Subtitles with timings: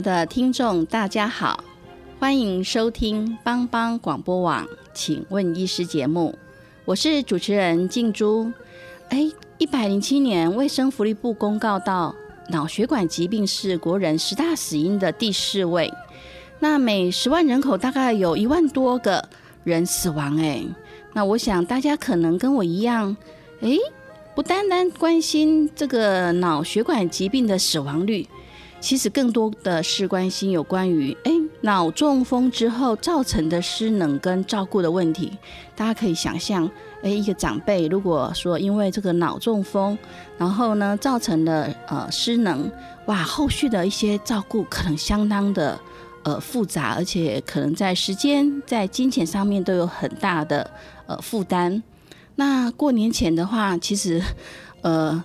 [0.00, 1.62] 的听众，大家好，
[2.18, 6.34] 欢迎收听帮帮广播网，请问医师节目，
[6.86, 8.50] 我是主持人静珠。
[9.10, 12.14] 哎，一百零七年卫生福利部公告到，
[12.48, 15.92] 脑血管疾病是国人十大死因的第四位，
[16.60, 19.28] 那每十万人口大概有一万多个
[19.64, 20.38] 人死亡。
[20.38, 20.64] 哎，
[21.12, 23.14] 那我想大家可能跟我一样，
[23.60, 23.76] 哎，
[24.34, 28.26] 不单单关心这个脑血管疾病的死亡率。
[28.80, 35.30] 其实更多的是关心有关于哎脑中风之后造成的失能跟照顾的问题。
[35.76, 36.68] 大家可以想象，
[37.02, 39.96] 哎一个长辈如果说因为这个脑中风，
[40.38, 42.70] 然后呢造成了呃失能，
[43.04, 45.78] 哇，后续的一些照顾可能相当的
[46.22, 50.70] 呃复杂，而且可能在时间在金钱上面都有很大的
[51.06, 51.82] 呃负担。
[52.36, 54.22] 那过年前的话，其实
[54.80, 55.22] 呃。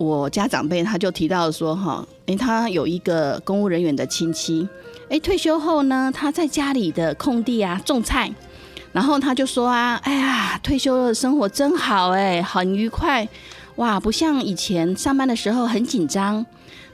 [0.00, 4.66] 我家长辈他就提到说，哈，诶，他有一个公务人员的亲戚，
[5.10, 8.32] 诶，退休后呢，他在家里的空地啊种菜，
[8.92, 13.28] 然后他就说啊，哎呀，退休的生活真好，哎，很愉快，
[13.76, 16.46] 哇，不像以前上班的时候很紧张，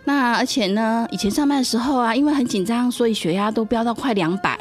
[0.02, 4.58] 那而且呢，以前上班的时候啊，因为很紧张，所以血压都飙到快两百，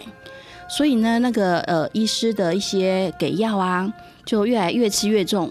[0.70, 3.92] 所以呢，那个呃，医师的一些给药啊，
[4.24, 5.50] 就越来越吃越重。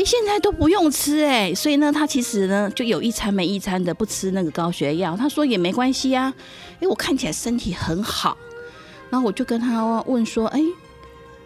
[0.00, 5.14] 哎，现在都不用吃哎，所以呢，他其实呢就有一餐没一餐的不吃那个高血压。
[5.14, 6.32] 他说也没关系啊，
[6.80, 8.34] 哎，我看起来身体很好。
[9.10, 10.62] 然后我就跟他问说，哎，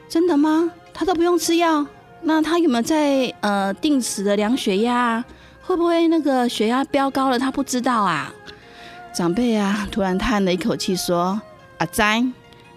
[0.08, 0.70] 真的吗？
[0.92, 1.84] 他都不用吃药，
[2.22, 5.24] 那他有没有在呃定时的量血压？
[5.62, 8.32] 会不会那个血压飙高了他不知道啊？
[9.12, 11.40] 长辈啊，突然叹了一口气说，
[11.78, 12.24] 阿仔，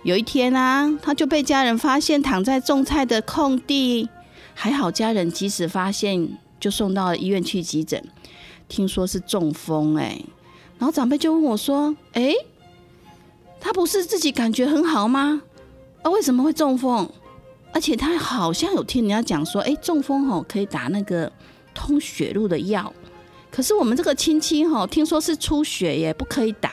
[0.02, 4.10] 有一天啊，他就被家人发现躺在种菜的空地。
[4.60, 8.04] 还好家人及时发现，就送到了医院去急诊。
[8.68, 10.20] 听说是中风哎，
[10.80, 12.34] 然后长辈就问我说：“哎，
[13.60, 15.44] 他不是自己感觉很好吗？
[16.02, 17.08] 啊，为什么会中风？
[17.72, 21.32] 而且他好像有听人家讲说，哎，中风吼可以打那个
[21.76, 22.92] 通血路的药。
[23.52, 26.72] 可是我们这个亲戚吼，听说是出血也不可以打。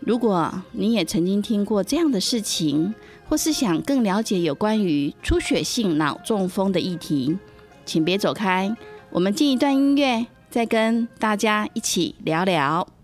[0.00, 2.94] 如果你也曾经听过这样的事情。”
[3.30, 7.38] 或是想更了解有关于出血性脑中风的议题，
[7.86, 8.74] 请别走开，
[9.08, 12.99] 我们进一段音乐，再跟大家一起聊聊。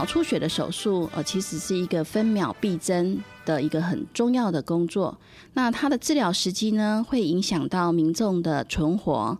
[0.00, 5.14] 脑出血的手术，呃，其实是一个分秒必争的一个很重要的工作。
[5.52, 9.36] 那它的治疗时机呢，会影响到民众的存活。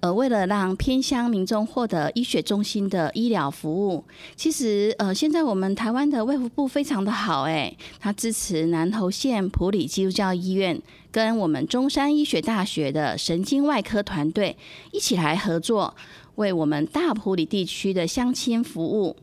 [0.00, 4.02] 呃，为了让偏乡民众获得医学中心的医疗服务，
[4.34, 10.80] 其实呃，现在我们台湾的卫福部非常的好，哎，它支持南投县普里基督教医院
[11.12, 14.56] 跟我们中山医学大学的神经外科团队
[14.90, 15.94] 一起来合作，
[16.36, 19.14] 为我们大埔里地区的乡亲服务。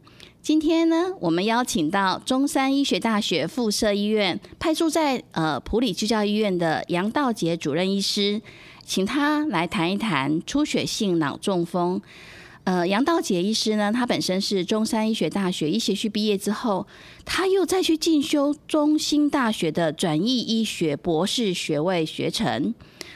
[0.46, 8.40] 今天呢，我们邀请到中山医学大学附设医院派驻在呃普里居教医院的杨道杰主任医师，
[8.84, 12.00] 请他来谈一谈出血性脑中风。
[12.64, 16.86] 呃，杨道杰医师呢，他本身是中山医学大学医学系毕业之后，
[17.26, 22.72] 他又再去进修中兴大学的转译医学博士学位学程。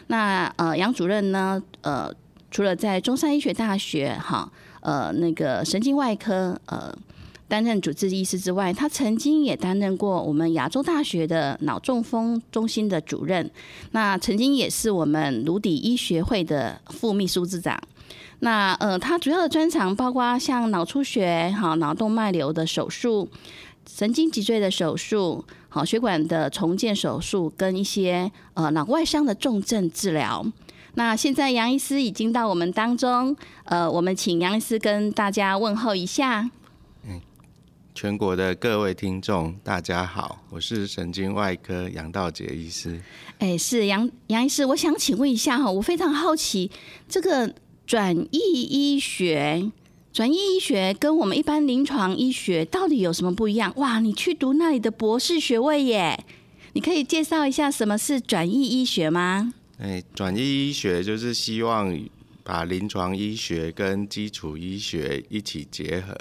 [0.07, 2.11] 那呃，杨主任呢，呃，
[2.49, 4.51] 除了在中山医学大学哈，
[4.81, 6.91] 呃，那个神经外科呃。
[7.49, 13.49] 担任主治医师之外，他曾经也担任过我们亚洲大学的脑中风中心的主任。
[13.91, 17.77] 那曾经也是我们颅底医学会的副秘书之长。
[18.41, 23.27] 那呃，他主要的专长包括像脑出血、哈脑动脉瘤的手术、
[23.85, 30.45] 神经脊椎的手术、好血管的重建手术，跟一些呃脑外伤的重症治疗。
[30.93, 33.35] 那现在杨医师已经到我们当中，
[33.65, 36.49] 呃，我们请杨医师跟大家问候一下。
[38.01, 42.97] 全国的各位听众，大家好，我是神经外科杨道杰医师。
[43.39, 46.71] 哎，是杨杨医师，我想请问一下哈，我非常好奇，
[47.09, 47.53] 这个
[47.85, 49.69] 转译医学，
[50.13, 53.73] 转译医学跟我们一般临床医学到底有什么不一样？
[53.75, 56.23] 哇，你去读那里的博士学位耶，
[56.71, 59.53] 你可以介绍一下什么是转译医学吗？
[59.77, 61.93] 哎，转译医学就是希望
[62.45, 66.15] 把临床医学跟基础医学一起结合。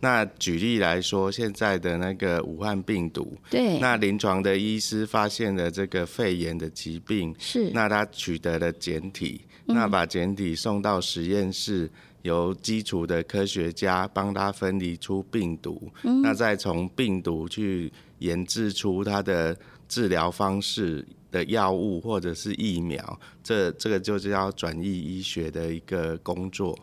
[0.00, 11.90] 那举例来说，现在的那个武汉病毒，对，那临床的医师发现了这个肺炎的疾病，是，那他取得了简体，那把简体送到实验室，
[12.22, 15.90] 由基础的科学家帮他分离出病毒，
[16.22, 19.56] 那再从病毒去研制出它的
[19.88, 26.78] 治疗方式的药物或者是疫苗，这这个就是要转移医学的一个工作。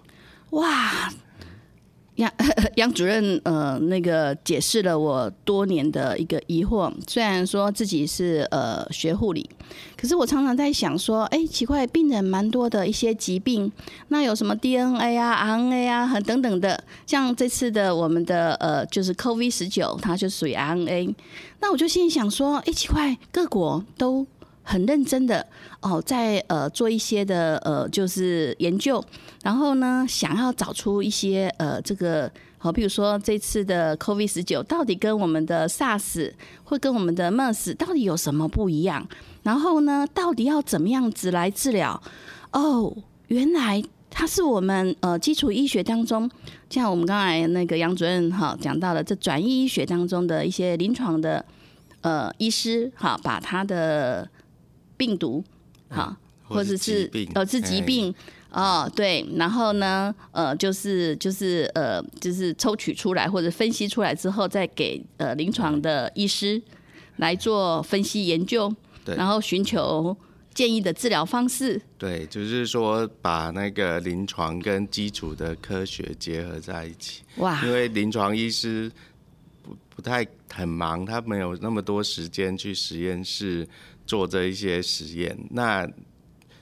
[0.52, 1.10] 哇！
[2.16, 2.32] 杨
[2.76, 6.92] 杨主任，呃，那个解释了我多年的一个疑惑。
[7.08, 9.50] 虽然说自己是呃学护理，
[9.98, 13.72] 可是我常常在想说，哎，奇怪，病人蛮多的一些疾病，
[14.08, 16.82] 那有什么 DNA 啊、RNA 啊，很等等的。
[17.06, 21.14] 像这次的我们的呃，就是 COVID 十九，它就属于 RNA。
[21.60, 24.26] 那我就心里想说，哎，奇怪，各国都。
[24.66, 25.46] 很认真的
[25.82, 29.02] 哦，在呃做一些的呃就是研究，
[29.44, 36.32] 然后呢想要找出一些呃这个好，比如说这次的 COVID 十九到底跟我们的 SARS
[36.64, 39.08] 会跟我们的 MERS 到底有什么不一样？
[39.44, 42.02] 然后呢，到底要怎么样子来治疗？
[42.52, 42.92] 哦，
[43.28, 46.28] 原来它是我们呃基础医学当中，
[46.70, 51.46] 像我们刚才那个杨主任哈讲到了，这转移医学当中的一些临床的
[52.02, 54.28] 呃医师哈，把他的
[54.98, 55.44] 病毒，
[55.90, 58.14] 哈，或者是呃是疾病
[58.52, 66.62] 哦，对，然后呢，呃，就是就是呃，就是抽取出来或者分析出来之后，再给呃临床的医师
[67.18, 70.16] 来做分析研究，对，然后寻求
[70.54, 71.82] 建议的治疗方式。
[71.98, 77.24] 对，就是说把那个临床跟基础的科学结合在一起。
[77.38, 78.90] 哇，因为临床医师
[79.62, 83.68] 不不太很忙，他没有那么多时间去实验室。
[84.06, 85.88] 做这一些实验，那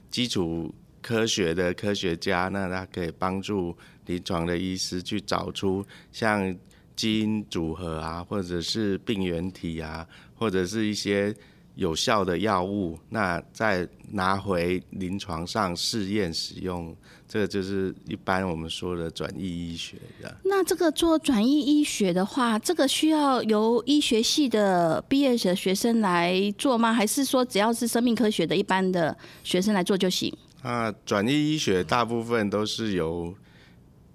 [0.09, 3.75] 基础科学的科学家，那他可以帮助
[4.05, 6.55] 临床的医师去找出像
[6.95, 11.35] 基因组合啊，或者是病原体啊，或者是一些。
[11.75, 16.95] 有效的药物，那再拿回临床上试验使用，
[17.33, 20.37] 这个就是一般我们说的转移医学的。
[20.43, 26.93] 那这个做转移医学的话，这个需要由医学系的毕业的学生来做吗？
[26.93, 30.31] 还是说只要是生命科学的一般的学生来做就行？
[30.61, 33.33] 啊，转移医学大部分都是由，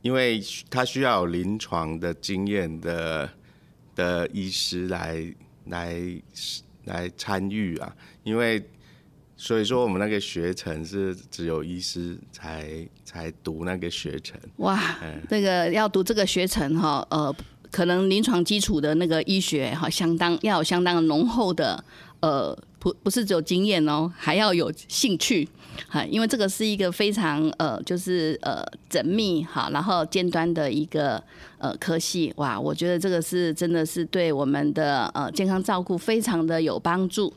[0.03, 3.29] 因为他需要有临床的经验的
[3.97, 5.35] 的医师来
[5.65, 6.23] 来。
[6.85, 8.65] 来参与啊，因为
[9.39, 14.39] 所以说我们那个学程是只有医师才才读那个学程。
[14.57, 14.99] 哇，
[15.31, 17.35] 那个要读这个学程哈，呃，
[17.71, 21.83] 可能临床基础的那个医学哈，相当要有相当浓厚的
[22.21, 22.59] 呃。
[22.81, 25.49] 不不是只有经验哦，还要有兴趣，
[25.87, 31.23] 哈，因为这个是一个非常呃，就是呃缜密哈，然后尖端的一个
[31.59, 37.33] 呃科系，哇，我觉得这个是真的是对我们的呃健康照顾非常的有帮助。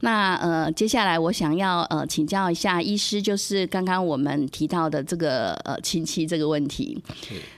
[0.00, 7.02] 那呃，接下来我想要呃请教一下医师，就是刚刚我们提到的这个呃亲戚这个问题。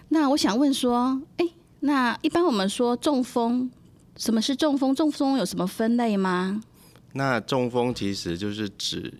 [0.09, 1.47] 那我想问说，哎，
[1.81, 3.71] 那一般我们说中风，
[4.17, 4.95] 什么是中风？
[4.95, 6.63] 中风有什么分类吗？
[7.15, 9.13] 那中风其实就是指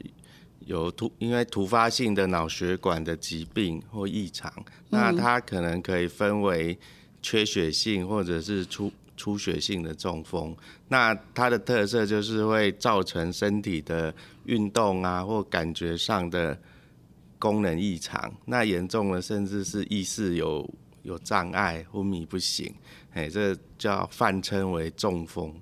[0.67, 4.53] 有突因为突发性的脑血管的疾病或异常，
[4.91, 6.79] 那它可能可以分为
[7.21, 10.57] 缺血性或者是出出血性的中风。
[10.89, 14.15] 那它的特色就是会造成身体的
[14.45, 16.59] 运动啊或感觉上的
[17.39, 20.69] 功能异常，那严重了甚至是意识有
[21.03, 22.73] 有障碍、昏迷不醒，
[23.13, 25.53] 哎，这叫泛称为中风。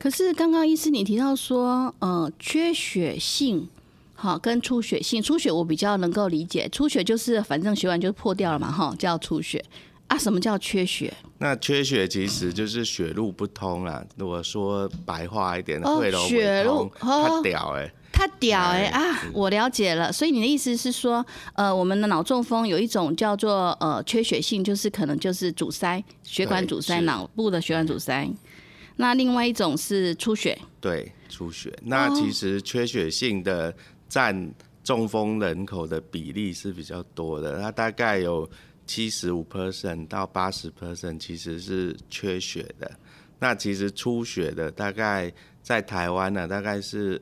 [0.00, 3.68] 可是刚刚医师你提到说，呃，缺血性，
[4.22, 9.60] 好跟出血性，出血我比较能够理解，出血就是反正血管就破掉了嘛，哈，叫出血
[10.06, 10.16] 啊。
[10.16, 11.12] 什么叫缺血？
[11.38, 14.04] 那缺血其实就是血路不通啦。
[14.16, 19.22] 如果说白话一点，的，血路太屌哎，太屌哎啊！
[19.32, 28.30] 我了解了，所以你的意思是说，呃，我们的脑中风有一种叫做呃缺血性，就是可能就是阻塞，血管阻塞，脑部的血管阻塞。
[28.96, 31.76] 那另外一种是出血，对出血。
[31.82, 33.74] 那其实缺血性的
[34.12, 34.54] 占
[34.84, 38.46] 中风人口的比例是比较多的，它大概有
[38.84, 42.92] 七十五 percent 到八十 percent 其实是缺血的。
[43.38, 47.18] 那其实出血的大概在台湾呢，大概是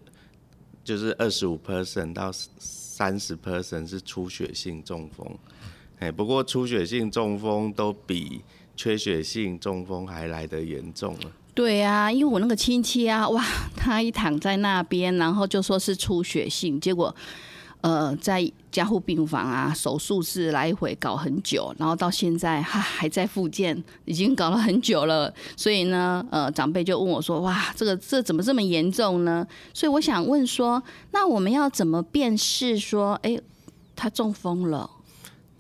[0.83, 5.39] 就是二十五 percent 到三十 percent 是出血性中风。
[6.01, 8.43] 哎，不过出血性中风都比
[8.75, 11.33] 缺血性中风还来得严重了。
[11.61, 13.45] 对啊，因为我那个亲戚啊，哇，
[13.77, 17.15] 他一躺在那边，然后就说是出血性，结果。
[17.83, 25.33] 呃，在加护病房啊，手术室来回搞很久，然后到现在还还在复健，已经搞了很久了。
[25.57, 33.39] 所以呢，呃，长辈就问我说：“哇，这个这怎么这么严重呢？”所以我想问说，那我们要怎么辨识说，哎，
[33.97, 34.91] 他中风了？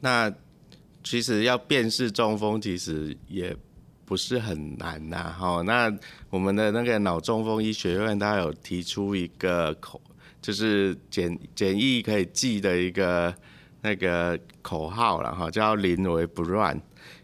[0.00, 0.30] 那
[1.02, 3.56] 其实要辨识中风，其实也
[4.10, 5.32] 不是很难呐。
[5.38, 5.96] 哈，那
[6.30, 10.00] 我们的那个脑中风医学院，它有提出一个口。
[10.42, 13.32] 就是简简易可以记的一个
[13.82, 16.80] 那个口号了哈，叫临危不乱，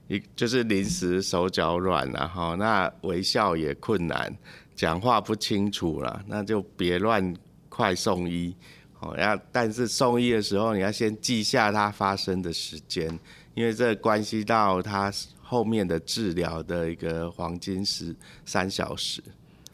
[0.06, 4.32] 一就是临时手脚软了哈，那微笑也困难，
[4.76, 7.34] 讲话不清楚了，那就别乱
[7.70, 8.54] 快送医
[9.00, 9.16] 哦。
[9.18, 13.18] 要但是送医的时候，你要先记下它发生的时间，
[13.54, 15.10] 因为这关系到它
[15.46, 19.22] 后面的治疗的一个黄金时三小时。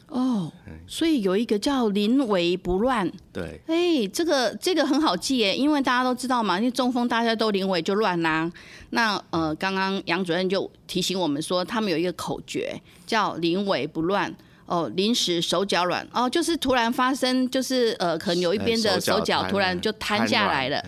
[0.08, 0.52] 哦，
[0.86, 3.10] 所以有一个叫临危不乱。
[3.32, 8.52] 对，哎，这个这个很好记耶，因为大家都知道嘛，因为中风大家都临危就乱啦。
[8.90, 14.34] 那呃，刚刚杨主任就提醒我们说，他们有一个口诀叫临危不乱。
[14.66, 20.82] 哦，临时手脚软，哦，就是突然发生，就是呃，可能有一边的手脚突然就瘫下来了。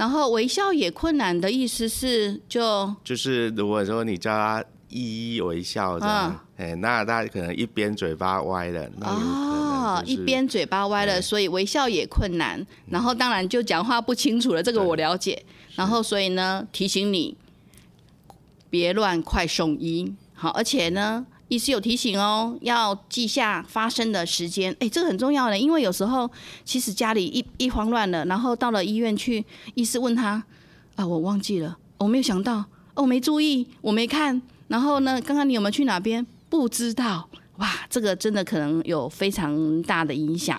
[0.00, 4.64] 然后微笑也困难的意思是，就就是如果说你叫他。
[4.92, 12.66] 一一微笑这样，哎，那他可能一边嘴巴歪了，哦，一边嘴巴歪了，所以微笑也困难。
[12.88, 15.40] 然后当然就讲话不清楚了，这个我了解。
[15.76, 17.36] 然后所以呢，提醒你
[18.68, 20.12] 别乱快送医。
[20.34, 24.74] 好，而且呢，医师有提醒哦，要记下发生的时间。
[24.78, 26.30] 哎，这个很重要的，因为有时候
[26.64, 30.42] 其实家里一一慌乱了，然后到了医院去，医师问他
[30.94, 32.64] 啊，我忘记了，我没有想到，
[32.94, 34.40] 我没注意，我没看。
[34.68, 35.20] 然后呢？
[35.22, 36.24] 刚刚你有没有去哪边？
[36.48, 40.58] 不知道哇，这个真的可能有非常大的影响。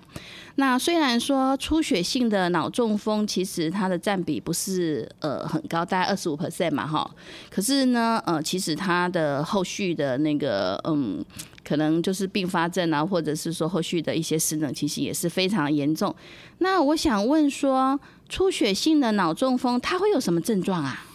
[0.55, 7.09] 那虽然说出血性的脑中风，其实它的占比不是呃很高，大概二十五 percent 嘛哈。
[7.49, 11.23] 可是呢，呃，其实它的后续的那个嗯，
[11.63, 16.13] 可能就是并发症啊，或者是说后续的一些失能，其实也是非常严重。
[16.57, 21.05] 那我想问说，出血性的脑中风它会有什么症状啊？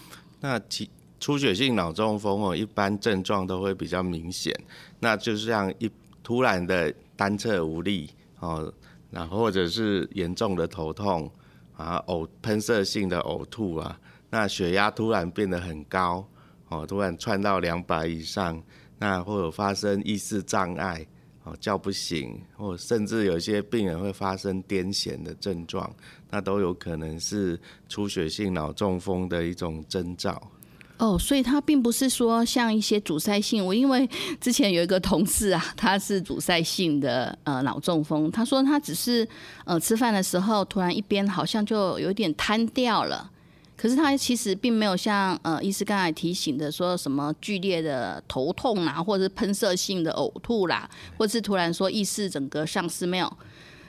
[0.40, 0.88] 那其
[1.20, 4.54] 出血性脑中风哦，一般症状都会比较明显，
[5.00, 5.90] 那就是像一
[6.22, 8.72] 突然的单侧无力哦，
[9.16, 11.30] 然后或者是严重的头痛
[11.74, 16.28] 啊，呕喷射性的呕吐啊，那血压突然变得很高
[16.68, 18.62] 哦，突然窜到两百以上，
[18.98, 21.06] 那或者发生意识障碍
[21.44, 25.90] 哦，叫不醒，或甚至有些病人会发生癫痫的症状，
[26.28, 27.58] 那都有可能是
[27.88, 30.50] 出血性脑中风的一种征兆。
[30.98, 33.64] 哦，所以它并不是说像一些阻塞性。
[33.64, 34.08] 我因为
[34.40, 39.28] 之前有一个同事啊，他是阻塞性的呃脑中风，他说他只是
[39.66, 43.30] 呃吃饭的时候突然一边好像就有点瘫掉了，
[43.76, 50.88] 可是他其实并没有像呃医师刚才提醒的说什么剧烈的头痛啊，或者是喷射性的呕吐啦，
[51.18, 53.30] 或是突然说意识整个丧失没有，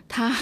[0.09, 0.35] 他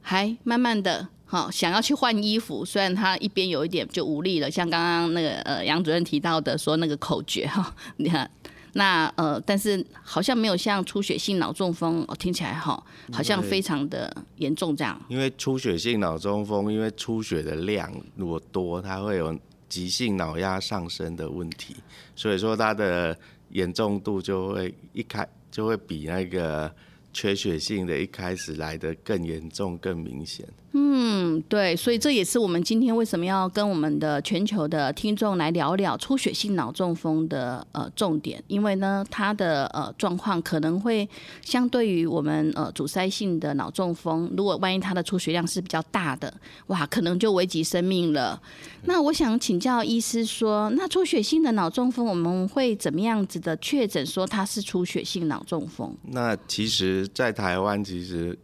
[0.00, 1.08] 还慢慢的。
[1.24, 8.28] 好，想要去换衣服，虽然他一边有一点就无力了，像刚刚那个呃杨主任提到的说那个口诀哈，你看
[8.72, 15.00] 那呃，但是好像没有像出血性脑中风哦，听起来哈好像非常的严重这样。
[15.06, 19.38] 因为出血性脑中风，因为出血的量如果多，它会有
[19.68, 21.76] 急性脑压上升的问题，
[22.16, 23.16] 所以说它的
[23.50, 26.68] 严重度就会一开就会比那个。
[27.12, 30.46] 缺血性的一开始来的更严重、更明显。
[30.72, 41.08] 嗯，对，所以这也是我们今天为什么要跟我们的全球的听众来聊聊出血性脑中风的呃重点，因为呢，它的呃状况可能会
[41.42, 46.32] 相对于我们呃阻塞性的脑中风，如果万一它的出血量是比较大的，
[46.68, 48.40] 哇，可能就危及生命了。
[48.84, 55.92] 那我想请教医师说，那出血性的脑中风我们会怎么样子的确诊说它是出血性脑中风？
[56.12, 58.38] 那其实，在台湾其实。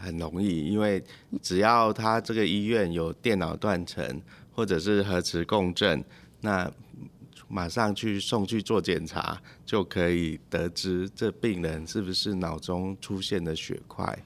[0.00, 1.02] 很容易，因为
[1.42, 4.20] 只要他这个医院有电脑断层
[4.52, 6.04] 或者是核磁共振，
[6.40, 6.70] 那
[7.48, 14.18] 马上去送去做检查，就可以得知这病人是不是脑中出现的血块。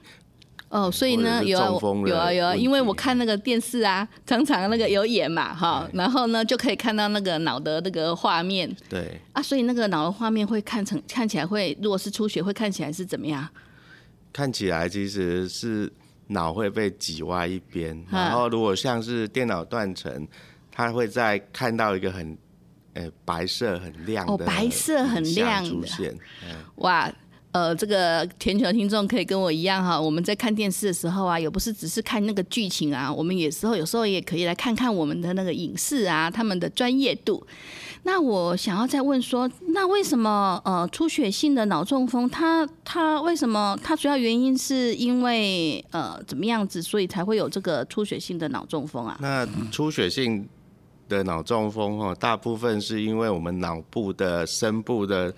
[0.69, 1.69] 哦，所以呢，有啊，
[2.07, 8.75] 有啊，有啊，因为我看那个电视啊，常常那个有演嘛，哈，然后呢就可以看到那个脑的那个画面。
[8.89, 9.21] 对。
[9.33, 13.47] 啊，所以那个脑的画面会看成看起来会，如果是出血会看起来是怎么样？
[14.33, 15.89] 看起来其实是
[16.27, 20.27] 脑会被挤歪一边，然后如果像是电脑断层，
[20.71, 22.37] 它会在看到一个很，
[22.95, 26.13] 呃，白色很亮的，哦，白色很亮出现，
[26.77, 27.09] 哇。
[27.53, 37.45] 呃，这个全球听众可以跟我一样哈，我们在看电视的时候啊，也不是只是看那个剧情啊，我们有时候有时候也可以来看看我们的那个影视啊，他们的专业度。
[38.05, 49.15] 那我想要再问说，那为什么呃出血性的脑中风，它它为什么它主要原因是因为呃怎么样子，所以才会有这个出血性的脑中风啊？
[49.21, 50.49] 那出血性
[51.07, 55.31] 的脑中风哈，大部分是因为我们脑部的深部的。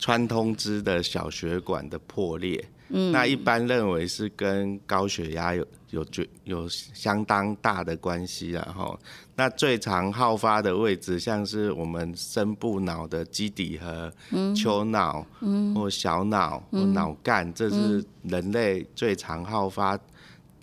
[0.00, 8.98] 穿通支的小血管的破裂，嗯，那一般认为是跟高血压有有绝有相当大的关系，然后，
[9.36, 14.10] 那最常好发的位置，像是我们深部脑的基底核、
[14.54, 19.98] 丘脑，嗯，或小脑或脑干，这是人类最常好发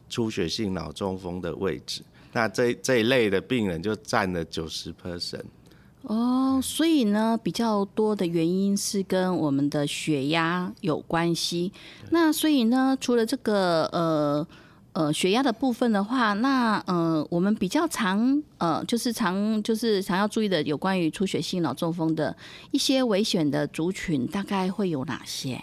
[0.09, 2.01] 出血性脑中风的位置。
[2.33, 5.45] 那这这一类的病人就占了九十 percent。
[6.09, 11.73] 哦，所以呢，比较多的原因是跟我们的血压有关系。
[12.11, 14.47] 那所以呢，除了这个呃
[14.93, 22.33] 呃血压的部分的话，那呃我们比较常呃就是常就是常要注意的有关于出血性脑中风的
[22.71, 25.61] 一些危险的族群，大概会有哪些？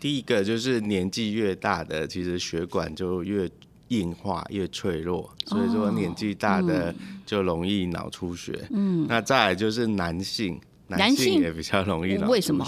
[0.00, 3.50] 第一个就是年纪越大的，其实血管就越。
[3.88, 6.94] 硬化越脆弱，所以说年纪大的
[7.26, 8.66] 就容易脑出血。
[8.70, 11.40] 嗯，那再来就是男性，男性？
[11.40, 12.64] 也比较容易脑为什么？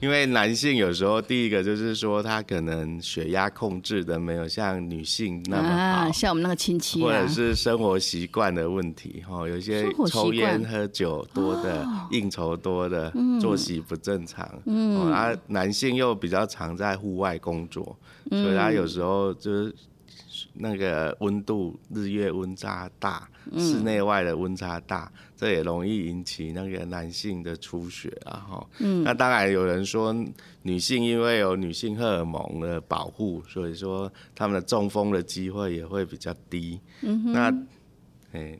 [0.00, 17.94] 因为男性有时候第一个就是说他可能血压控制的没有像女性那么好，像我们那个亲戚，或者是生活习惯的问题哈，有些抽烟喝酒多的、应酬多的、作息不正常，嗯，而男性又比较常在户外工作，
[18.30, 19.74] 所以他有时候就是。
[20.54, 28.66] 那个温度日月温差大，室内外的温差大，这也容易引起那个男性的出血啊哈。
[29.04, 30.14] 那当然有人说
[30.62, 36.80] 女性因为有女性荷尔蒙的保护，所以说他们的中风的机会也会比较低。
[37.00, 37.54] 那，
[38.32, 38.58] 哎。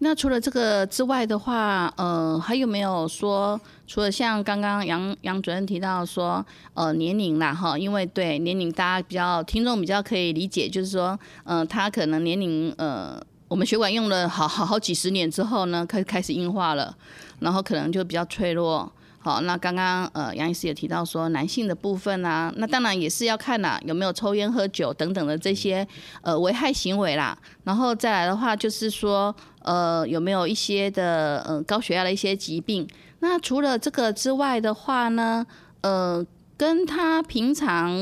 [0.00, 16.96] 那除了这个之外的话，呃，还有没有说，除了像刚刚杨杨主任提到说，呃，年龄啦，哈，因为对年龄大家比较听众比较可以理解，就是说，呃，他可能年龄，呃，我们血管用了好好好几十年之后呢，开始开始硬化了，
[17.40, 18.90] 然后可能就比较脆弱。
[19.20, 25.86] 好，那刚刚呃杨医师也提到说男性的部分啊，那当然也是要看啦，有没有抽烟喝酒等等的这些
[26.22, 27.36] 呃危害行为啦。
[27.64, 32.88] 然后再来的话就是说呃有没有一些的呃高血压的一些疾病。
[33.18, 35.44] 那除了这个之外的话呢，
[35.80, 36.24] 呃
[36.56, 37.92] 跟他平常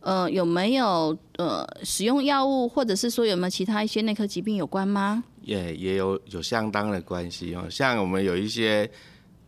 [0.00, 5.24] 呃有没有呃使用药物，或者是说有没有其他一些内科疾病有关吗？
[5.42, 8.88] 也也有有相当的关系哦，像我们有一些。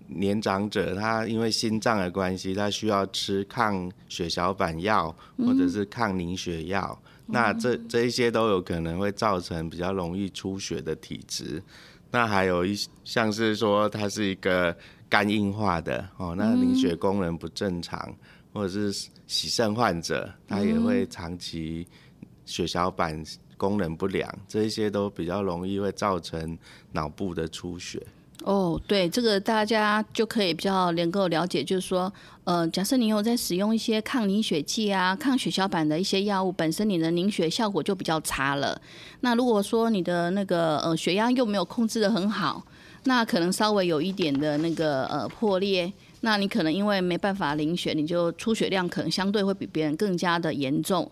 [0.08, 11.62] 年长者他因为心脏的关系，他需要吃抗血小板药或者是抗凝血药，那这这一些都有可能会造成比较容易出血的体质。
[12.10, 14.74] 那还有一像是说他是一个
[15.08, 18.14] 肝硬化的哦，那凝血功能不正常，
[18.52, 18.92] 或者是
[19.26, 21.86] 洗肾患者，他也会长期
[22.44, 23.22] 血小板
[23.56, 26.56] 功能不良，这一些都比较容易会造成
[26.92, 28.00] 脑部的出血。
[28.46, 32.12] 哦，对，这个大家就可以比较能够了解，就是说，
[32.44, 38.80] 呃，假设你有在使用一些抗凝血剂啊、抗血小板的一些药物，本身你的凝血效果就比较差了。
[39.22, 42.64] 那如果说你的那个呃血压又没有控制的很好，
[43.02, 51.10] 那可能稍微有一点的那个呃破裂，那你可能因为没办法凝血，你就出血量可能相对会比别人更加的严重。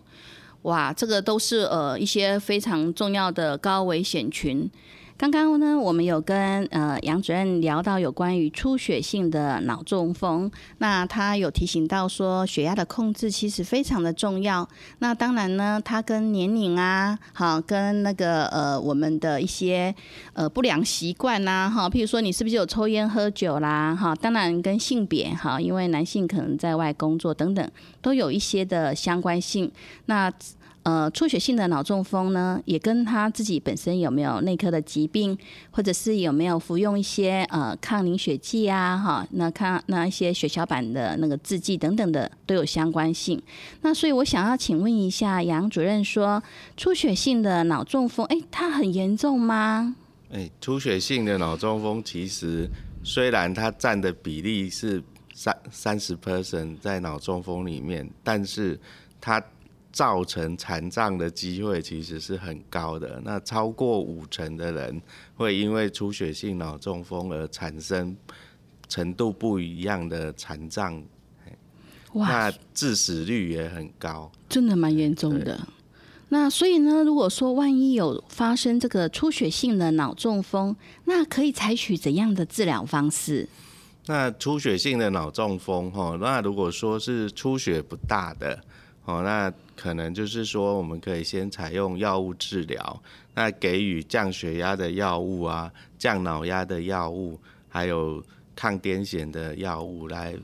[0.61, 4.71] 哇，这个都是呃一些非常重要的高危险群。
[5.17, 14.67] 刚刚呢，我们有跟呃杨主任聊到有关于出血性的脑中风，那他有提醒到说血压的控制其实非常的重要。
[14.99, 19.95] 那当然呢，它跟年龄啊，好跟那个呃我们的一些
[20.33, 27.65] 呃不良习惯呐，哈，譬如说你是不是有抽烟喝酒啦，哈，当然跟性别哈，因为男性可能在外工作等等，
[28.01, 29.71] 都有一些的相关性。
[30.07, 30.29] 那
[30.85, 35.35] 呃出血性的脑中风呢，也跟他自己本身有没有内科的疾病，
[35.71, 43.41] 或者是有没有服用一些呃抗凝血剂啊，哈，那抗那一些血小板的那个制剂等等的都有相关性。
[43.81, 46.41] 那所以我想要请问一下杨主任，说
[46.77, 49.95] 出血性的脑中风，哎，它很严重吗？
[50.31, 52.69] 哎，出血性的脑中风其实
[53.03, 55.01] 虽然它占的比例是
[55.33, 58.79] 三三十 percent 在脑中风里面，但是
[59.19, 59.43] 它
[59.95, 65.01] 造成残障的机会其实是很高的，那超过五成的人
[65.37, 68.13] 会因为出血性脑中风而产生
[68.89, 71.01] 程度不一样的残障，
[72.11, 75.65] 哇，那致死率也很高，真的蛮严重的。
[76.27, 83.47] 那所以呢，如果说万一有发生这个出血性的脑中风，那可以采取怎样的治疗方式？
[84.07, 88.59] 那出血性的脑中风，哈，那如果说是出血不大的。
[89.07, 93.01] 哦，那可能就是说，我们可以先采用药物治疗，
[93.33, 98.23] 那给予降血压的药物啊，降脑压的药物，还有
[98.55, 100.35] 抗癫痫的药物来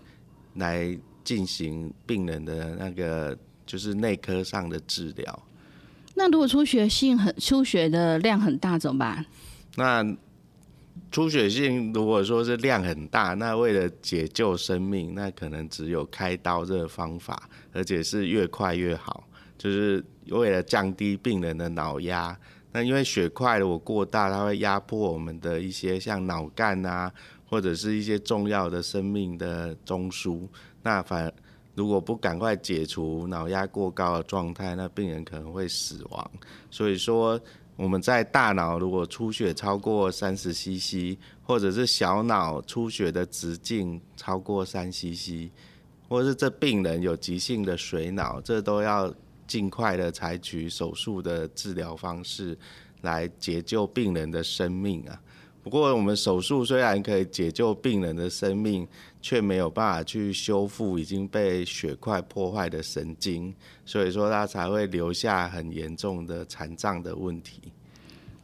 [0.55, 5.43] 来进行病人的那个就是内科上的治疗。
[6.13, 9.25] 那如果出血性很出血的量很大怎么办？
[9.77, 10.03] 那
[11.11, 22.37] 出血性如果说是量很大，那为了解救生命，那可能只有开刀这个方法，而且是越快越好，就是为了降低病人的脑压。
[22.71, 27.11] 那因为血块如果过大，它会压迫我们的一些像脑干啊，
[27.45, 30.47] 或者是一些重要的生命的中枢。
[30.81, 31.29] 那反
[31.75, 36.31] 如果不赶快解除脑压过高的状态，那病人可能会死亡。
[36.69, 37.37] 所以说。
[37.75, 45.49] 我们在大脑如果出血超过三十 CC，或者是小脑出血的直径超过三 CC，
[46.07, 49.11] 或者是这病人有急性的水脑，这都要
[49.47, 52.57] 尽快的采取手术的治疗方式
[53.01, 55.19] 来解救病人的生命啊。
[55.63, 58.87] 不过，我们手术虽然可以解救病人的生命，
[59.21, 63.53] 却没有办法去修复已经被血块破坏的神经，
[63.85, 67.61] 所以说他才会留下很严重的残障的问题。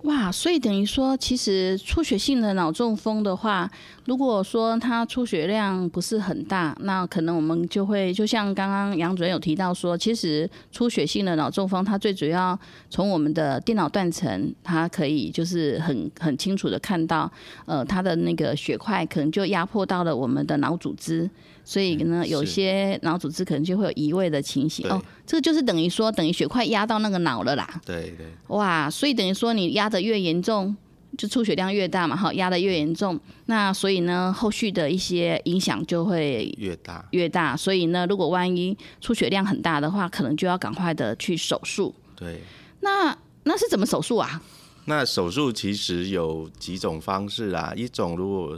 [0.04, 3.70] 哇，所以等于说，其实出血性的脑中风的话，
[4.06, 12.58] 如果说它出血量不是很大，那可能我们就会就像刚刚杨主任有提到说，其实出血性的脑中风，它最主要
[12.92, 17.30] 从我们的电脑断层，它可以就是很很清楚的看到，
[17.66, 21.28] 呃，它的那个血块可能就压迫到了我们的脑组织。
[21.70, 25.04] 所以呢，有些脑组织可能就会有移位的情形哦。
[25.26, 27.82] 这个就是等于说，等于血块压到那个脑了啦。
[27.86, 28.26] 对对。
[28.48, 30.74] 哇，所以等于说你压的越严重，
[31.18, 37.58] 就出血量越大嘛，哈，压的越严重，那所以呢，后续的一些影响就会越大越大。
[37.58, 41.94] 所以呢，如果万一出血量很大的话，可能就要赶快的去手术。
[42.16, 42.40] 对。
[42.80, 44.42] 那那是怎么手术啊？
[44.86, 48.58] 那手术其实有几种方式啊，一种如果。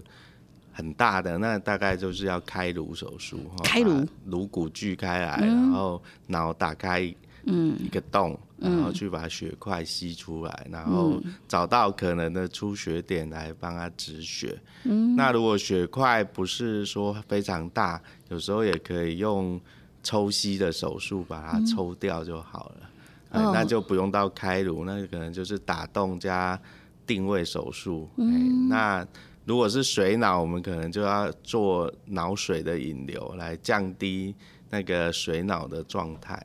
[0.71, 7.01] 很大的那大概就是要开颅手术，开颅颅骨锯开来，然后脑打开
[7.45, 14.57] 嗯一个洞，然后去把血块吸出来，然后找到可能的出血点来帮他止血。
[14.83, 19.59] 嗯，那如果血块不是说非常大，有时候也可以用
[20.01, 22.89] 抽吸的手术把它抽掉就好了。
[23.31, 26.59] 哎，那就不用到开颅，那可能就是打洞加
[27.05, 28.07] 定位手术。
[28.15, 29.05] 嗯，那。
[29.49, 34.35] 如果是水脑，我们可能就要做脑水的引流，来降低
[34.69, 36.39] 那个水脑的状态。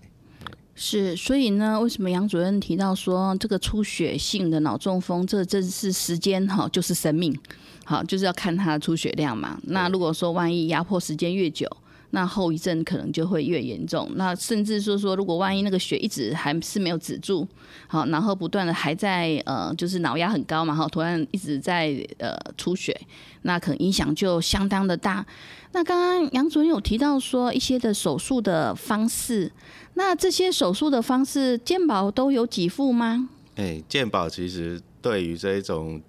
[0.74, 7.38] 是，所以呢，为什么杨主任提到说这个出血性的脑中风，这真是时间哈，就是生命，
[7.84, 9.60] 好，就是要看它的出血量嘛。
[9.64, 11.68] 那如果说万一压迫时间越久，
[12.14, 14.08] 那后遗症可能就会越严重。
[14.14, 17.46] 那甚至说说，如果万一那个血一直还是没有止住，
[17.88, 22.98] 好，然后不断的还在呃，就是脑压很高嘛，哈，突然一直在呃出血，
[23.42, 25.26] 那可能影响就相当的大。
[25.72, 29.50] 那刚刚杨主任有提到说一些的手术的方式，
[29.94, 33.28] 那这些手术的方式，健保都有给付吗？
[33.56, 36.00] 哎，健保其实对于这一种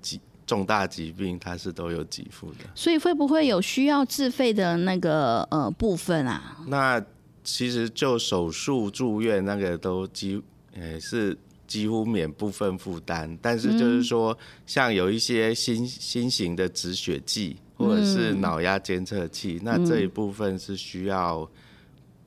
[0.46, 6.58] 重大疾病，它是都有给付的，所以会不会有需要自费的那个呃部分啊？
[6.68, 7.04] 那
[7.44, 10.40] 其实就手术住院那个都几
[10.76, 21.50] 呃是几乎免部分负担，但是就是说像有一些新新型的止血剂或者是脑压监测器，那这一部分是需要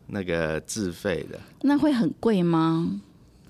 [0.09, 1.39] 那个自费的。
[1.63, 3.01] 那会很贵吗？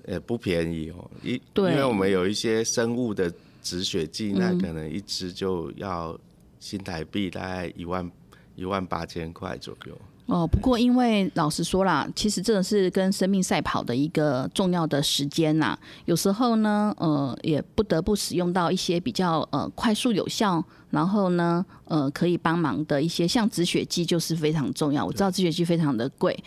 [0.05, 3.33] 呃，不便宜哦，一因为我们有一些生物的。
[3.61, 6.17] 止血剂那可能一支就要
[6.59, 8.09] 新台币大概一万
[8.55, 9.97] 一万八千块左右。
[10.25, 15.75] 哦，不过因为老实说啦，其实真的是跟生命赛跑的一个重要的时间呐。
[16.05, 25.05] 有时候呢，呃，也不得不使用到一些比较呃快速有效，然后呢，呃，可以帮忙的一些，像止血剂就是非常重要。
[25.05, 26.37] 我知道止血剂非常的贵。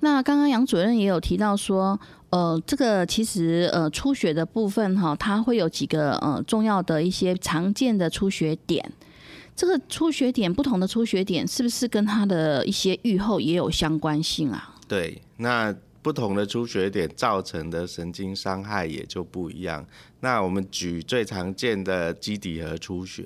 [0.00, 1.98] 那刚刚杨主任也有提到说，
[2.30, 8.92] 呃，这个其实呃出血的部分哈，它会有几个呃重要的一些常见的出血点。
[9.54, 14.74] 这个出血点不同的出血点，是不是跟它的一些愈后也有相关性啊？
[14.86, 19.84] 对，那不同的出血点造成的神经伤害也就不一样。
[20.20, 23.24] 那我们举最常见的基底核出血，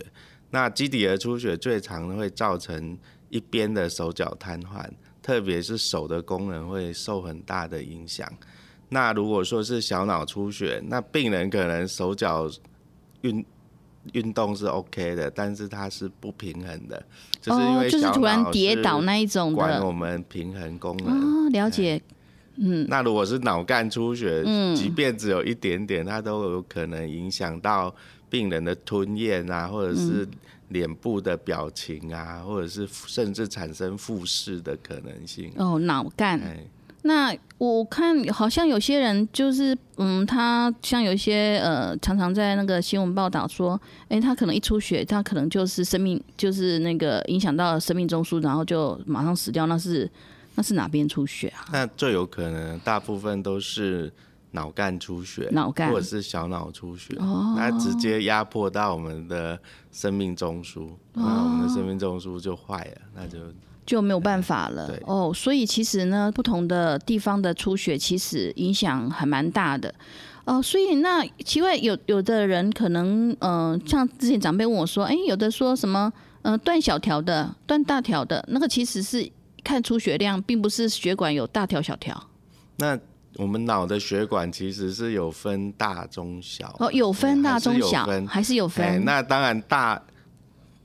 [0.50, 4.88] 那基底的出血最常会造成一边的手脚瘫痪，
[5.22, 8.30] 特别是手的功能会受很大的影响。
[8.88, 12.48] 那如果说是小脑出血，那病人可能手脚
[13.22, 13.44] 运。
[14.14, 17.04] 运动是 OK 的，但是它是不平衡的，
[17.38, 21.46] 就是因为就是突然跌倒那一种的，管我们平衡功能。
[21.46, 22.00] 哦，了解。
[22.56, 27.94] 嗯，那如果是脑干出血，嗯，即便只有一点点，它都有可能影响到
[28.30, 30.26] 病人的吞咽啊，或者是
[30.68, 35.52] 脸部的表情啊，或者是甚至产生复视的可能性。
[35.56, 36.40] 哦，脑干。
[37.02, 49.64] 那我看好像有些人就是，嗯，他像有一些呃，常常在那个新闻报道说，哎，他可能一出血，他可能就是生命，就是那个影响到生命中枢，然后就马上死掉。
[49.64, 50.10] 那是
[50.56, 51.64] 那是哪边出血啊？
[51.72, 54.12] 那最有可能，大部分都是
[54.52, 57.14] 脑干出血，脑干或者是小脑出血，
[57.56, 59.58] 那直接压迫到我们的
[59.90, 63.38] 生命中枢，那我们的生命中枢就坏了，那就。
[63.86, 69.92] 就没有办法了哦，所以其实呢，不同的地方的出血其实影响还蛮大的
[70.44, 70.62] 哦。
[70.62, 79.28] 所以那奇怪，有有的人可能，嗯，像之前长辈问我说，哎，有的说什么，嗯，断小条的，断大条的，那个其实是
[79.64, 82.28] 看出血量，并不是血管有大条小条。
[82.76, 82.96] 那
[83.36, 89.04] 我们脑的血管其实是有分大中小哦，有分大中小，还是有分？
[89.04, 90.02] 那当然大。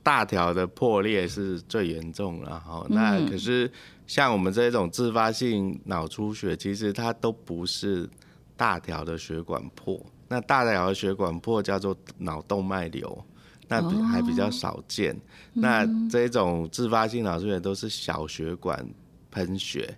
[0.02, 3.68] 大条的破裂是最严重了哈，那可是
[4.06, 8.08] 像我们这种自发性脑出血，其实它都不是
[8.56, 13.20] 大条的血管破，那大条的血管破叫做脑动脉瘤，
[13.66, 15.20] 那还比较少见。
[15.52, 18.88] 那这种自发性脑出血都是小血管
[19.32, 19.92] 喷血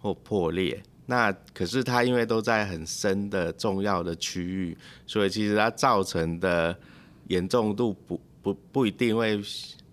[0.00, 6.78] 或破裂，那可是它因为都在很深的重要的区域，所以其实它造成的
[7.28, 8.20] 严重度不。
[8.42, 9.40] 不不一定会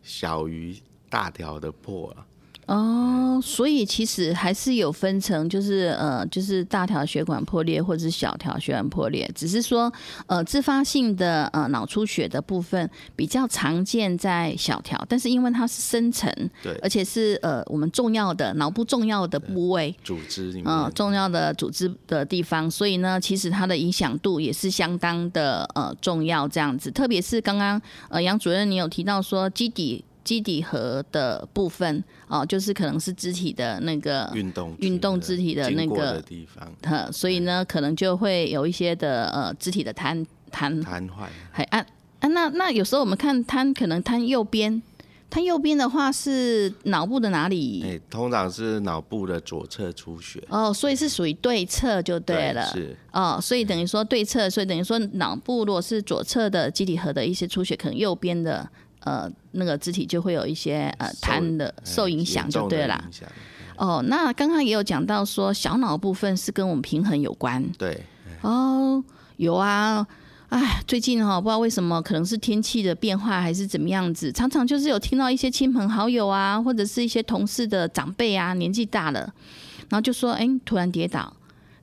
[0.01, 0.75] 小于
[1.07, 2.25] 大条的破了。
[2.69, 9.91] 哦，所以其实还是有分成，就是呃，就是大条血管破裂或者是小条血管破裂，只是说
[10.27, 30.05] 呃，自发性的呃脑出血的部分比较常见在小条，但是因为它是深层，对，而且是呃我们重要的脑部重要的部位组织，嗯，重要的组织的地方，所以呢，其实它的影响度也是相当的呃重要，这样子，特别是刚刚呃杨主任你有提到说基底。
[30.23, 41.27] 基底核的部分哦，就是可能是肢体的那个运动运动肢体的那个地方，呃，所以呢，可能就会有一些的呃肢体的瘫瘫瘫痪。
[41.51, 41.85] 还啊
[42.19, 44.81] 啊，那那有时候我们看瘫，可能瘫右边，
[45.29, 47.81] 瘫右边的话是脑部的哪里？
[47.83, 50.43] 哎，通常是脑部的左侧出血。
[50.49, 52.65] 哦，所以是属于对侧就对了。
[52.67, 58.69] 是哦，所以等于说对侧，所以等于说脑部如果是左侧的基底核的一些出血，可能右边的。
[59.01, 63.03] 呃，那个肢体就会有一些呃瘫的受影响，就对了。
[63.77, 67.63] 哦，那刚刚也有讲到说，小脑部分是跟我们平衡有关。
[67.77, 68.03] 对。
[68.41, 69.03] 哦，
[69.37, 70.05] 有啊。
[70.49, 79.31] 哎，最近哈，不知道为什么，可能是天气的变化还是怎么样子，常常就是有听到一些亲朋好友啊，或者是一些同事的长辈啊，年纪大了，
[79.89, 81.31] 然后就说，哎，突然跌倒，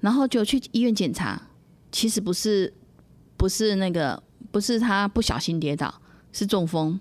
[0.01, 1.41] 然后就去医院检查，
[1.93, 2.75] 其实不是，
[3.37, 5.95] 不是那个，不是他不小心跌倒。
[6.37, 7.01] 是中风，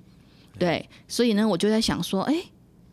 [0.57, 2.33] 对，所以呢，我就在想说，哎，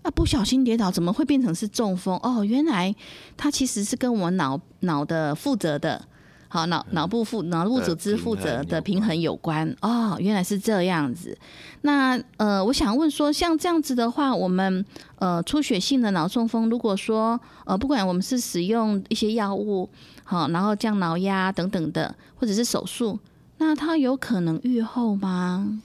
[0.02, 2.18] 啊，不小心跌倒怎么会变成是中风？
[2.20, 2.92] 哦，原来
[3.37, 6.05] 它其实是跟我脑脑的负责的，
[6.48, 9.72] 好脑脑部负脑部组织负责的平衡有关。
[9.83, 11.38] 哦，原来是这样子。
[11.83, 14.85] 那呃，我想问说，像这样子的话，我们
[15.20, 19.88] 呃出血性的脑中风，如果说呃不管我们是使用一些药物，
[20.24, 23.20] 好，然后降脑压等等的，或者是手术，
[23.59, 25.81] 那它有可能愈后吗？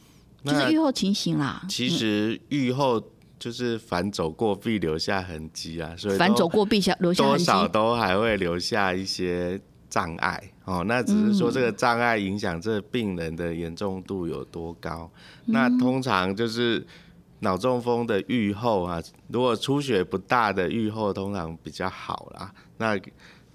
[0.54, 1.64] 就是愈后情形啦。
[1.70, 3.02] 其实愈后
[3.40, 10.84] 就是反走过必留下痕迹啊，所以反走过必下留下多少都还会留下一些障碍哦。
[10.88, 15.10] 那只是说这个障碍影响这病人的严重度有多高。
[15.46, 16.86] 那通常就是
[17.42, 22.52] 脑中风的愈后啊，如果出血不大的愈后通常比较好啦。
[22.78, 23.00] 那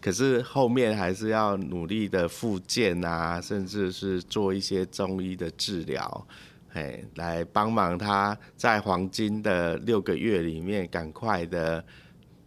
[0.00, 6.26] 可是后面还是要努力的复健啊，甚至是做一些中医的治疗，
[6.72, 11.84] 哎，来帮忙他在黄金的六个月里面赶快的，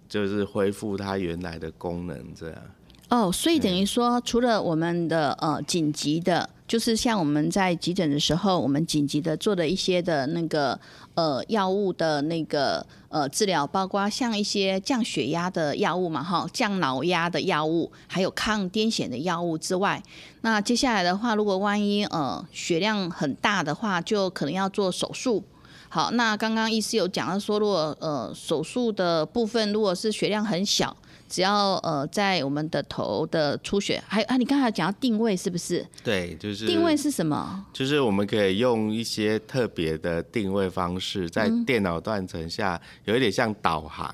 [0.10, 2.62] 就是恢复他原来的功能这样。
[3.10, 10.80] 哦，所以等于说，除了我们的呃紧急的，就是像我们在急诊的时候，我们紧急的做的一些的那个
[11.16, 20.02] 呃药物的那个呃治疗，包括像一些降血压的药物嘛，哈，降脑压的药物，还有抗癫痫的药物之外，
[20.42, 25.44] 那接下来的话，如果万一呃血量很大的话，就可能要做手术。
[25.90, 30.96] 好，那刚刚医师有讲到说，如果呃手术的部分，如果是血量很小。
[31.28, 35.86] 只要呃，在我们的头的出血，还有啊，你刚才讲到定位是不是？
[36.04, 37.66] 对，就是定位是什么？
[37.74, 44.14] 就是我们可以用一些特别的定位方式，在电脑断层下有一点像导航。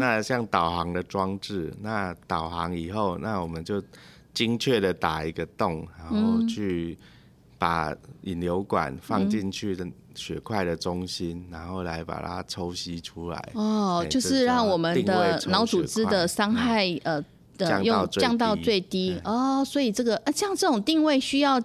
[0.00, 3.82] 那像导航的装置，那导航以后，那我们就
[4.34, 6.98] 精确的打一个洞，然后去
[7.58, 9.86] 把引流管放进去的。
[10.20, 13.48] 血块的中心，然后来把它抽吸出来。
[13.54, 17.24] 哦，就是让我们的脑组织的伤害呃
[17.56, 19.18] 的用降到最低。
[19.24, 21.60] 哦，所以这个啊，像这种定位需要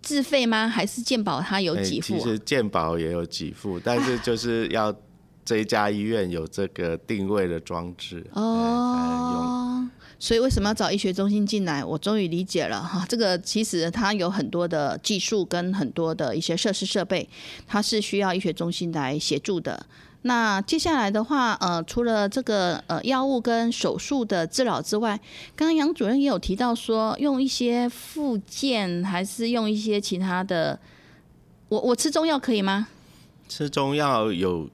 [0.00, 0.66] 自费吗？
[0.66, 2.14] 还是健保它有给付？
[2.14, 4.94] 其实健保也有给付，但是就是要
[5.44, 9.57] 这一家医院有这个定位的装置哦。
[10.20, 11.84] 所以为什么要找医学中心进来？
[11.84, 17.28] 我终于理解了哈，这个其实它有很多的技术跟很多的一些设施设备，
[17.68, 19.86] 它是需要医学中心来协助的。
[20.22, 25.16] 那接下来的话，呃，除了这个呃药物跟手术的治疗之外，
[25.54, 30.80] 刚刚杨主任也有提到说，用一些附件还是用一些其他的，
[31.68, 32.88] 我我吃中药可以吗？
[33.48, 34.68] 吃中药有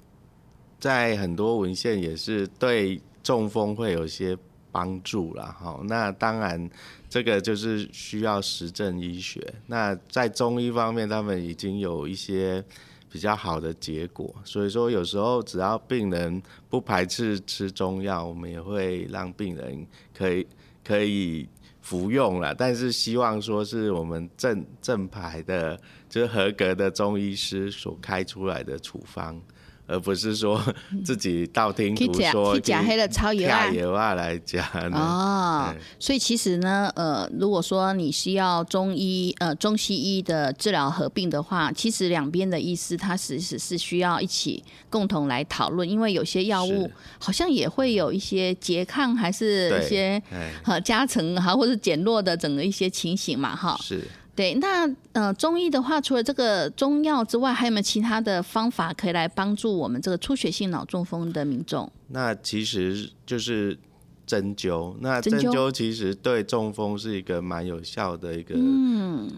[0.80, 4.38] 在很多文献也是对中风会有些。
[4.74, 6.68] 帮助了哈，那当然
[7.08, 9.40] 这个就是需要实证医学。
[9.68, 12.64] 那在中医方面，他们已经有一些
[13.08, 20.44] 比较好的结果，所以说有时候只要病人不排斥吃中药，我们也会让病人可以
[20.82, 21.48] 可以
[21.80, 22.52] 服用了。
[22.52, 29.40] 但是希望说是我们正正牌的，就是合格的中医师所开出来的处方。
[29.86, 30.62] 而不是说
[31.04, 35.74] 自己道听途说去，假黑的超油啊，油啊来讲哦。
[35.98, 50.22] 所以其实呢，呃，如果说你需要中医呃中西医的治疗合并的话，其实两边的医师他其实是需要一起共同来讨论，因为有些药物好像也会有一些拮抗，还是一些
[50.64, 53.78] 呃加成哈，或者减弱的整个一些情形嘛，哈。
[53.82, 54.00] 是。
[54.36, 61.90] 对，那呃，中医的话，除了这个中药之外，还有没有其他的方法可以来帮助我们这个出血性脑中风的民众？
[62.08, 63.78] 那其实就是
[64.26, 64.96] 针灸。
[65.00, 68.56] 那针灸其实对中风是一个蛮有效的一个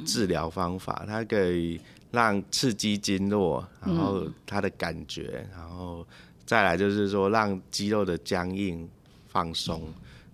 [0.06, 1.78] 治疗方法，它可以
[2.10, 6.06] 让刺激经络，然后它的感觉，然后
[6.46, 8.88] 再来就是说让肌肉的僵硬
[9.28, 9.82] 放松。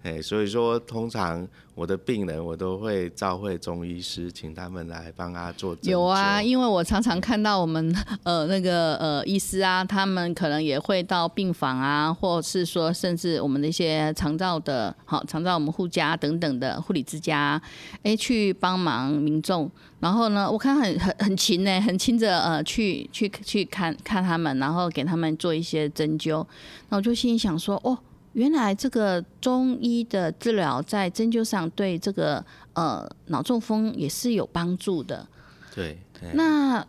[0.03, 5.77] 哎，所以说通常我的病人我都会召会中医师，请他们来帮他做。
[5.83, 17.63] 有啊，因为我常常看到我们 呃那个呃医师啊，他们可能也会到病房啊，或是说甚至我们的一些长照的，好长照我们护家等等的护理之家，
[18.03, 19.71] 哎去帮忙民众。
[20.01, 26.45] 然后呢，我看很很很勤呢，很勤着呃去去去看看他们，然后给他们做一些针灸。
[26.89, 27.97] 那我就心里想说，哦。
[28.35, 35.27] 原来这个中医的治疗在针灸上对这个呃脑中风也是有帮助的。
[35.75, 35.99] 对。
[36.35, 36.87] 那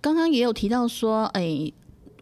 [0.00, 1.72] 刚刚也有提到说，哎，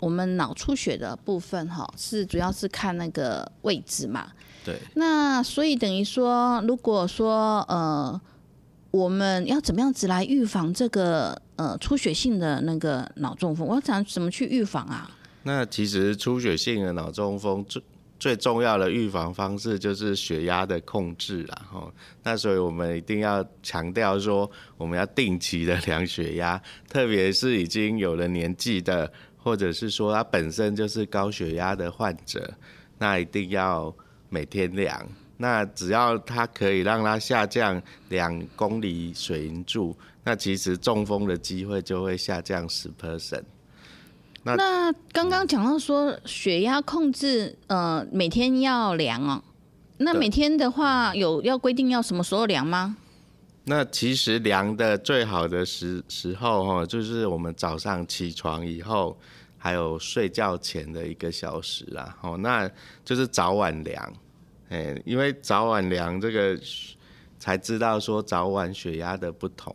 [0.01, 4.29] 我们脑出血的部分哈，是主要是看那个位置嘛。
[4.65, 4.79] 对。
[4.95, 8.19] 那所以等于说，如果说呃，
[8.91, 13.67] 我们要怎么样子来预防这个呃出血性的那个脑中风？
[13.67, 15.11] 我要想怎么去预防啊？
[15.43, 17.63] 那其实出血性的脑中风
[18.19, 21.93] 最重要的预防方式就是血压的控制啦，吼。
[22.23, 32.55] 那所以我们一定要强调说，我们要定期的量血压， 特别是已经有了年纪的，或者是说他本身就是高血压的患者，
[32.99, 33.95] 那一定要
[34.29, 35.07] 每天量。
[35.37, 43.43] 那只要它可以让它下降两公里水银柱，那其实中风的机会就会下降十 percent。
[44.45, 49.43] 那刚刚讲到说血压控制，呃，每天要量哦。
[49.99, 52.97] 那每天的话，有要规定要什么时候量吗？
[53.65, 59.17] 那其实量的最好的时时候哈，就是我们早上起床以后，
[59.57, 62.71] 还有睡觉前的一个小时啦，哦，那
[63.03, 64.13] 就是早晚量，
[64.69, 66.61] 哎，因为早晚量这个
[67.39, 69.75] 才知道说早晚血压的不同。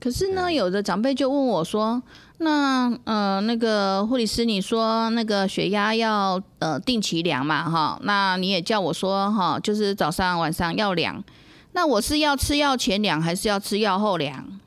[0.00, 2.02] 可是呢，有的长辈就问我说
[2.38, 8.00] ：“那呃，那个护理师，你说那个血压要呃定期量嘛，哈？
[8.02, 11.22] 那你也叫我说哈，就是早上晚上要量。
[11.72, 14.58] 那我是要吃药前量，还是要吃药后量？”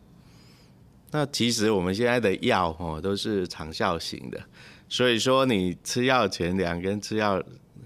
[1.10, 4.40] 那其实我们现在的药哦都是长效型的，
[4.88, 7.42] 所以说你吃药前量跟吃药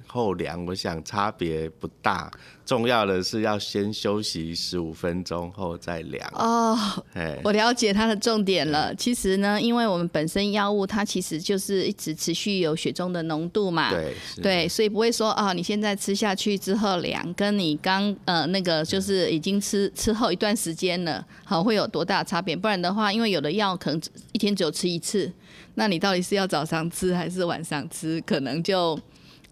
[0.08, 2.32] 后量，我想差别不大。
[2.66, 6.78] 重要的是要先休息十五分钟后再量哦。
[7.14, 8.94] 哎，我了解它的重点了。
[8.96, 22.54] 其实呢，因为我们本身药物它其实就是一直持续有血中的浓度嘛，对对，所以不会说啊，你现在吃下去之后量，跟你刚呃那个就是已经吃吃后一段时间了，好会有多大差别？
[22.54, 24.02] 不然的话，因为有的药可能
[24.34, 25.32] 一天只有吃一次，
[25.76, 29.00] 那你到底是要早上吃还是晚上吃，可能就。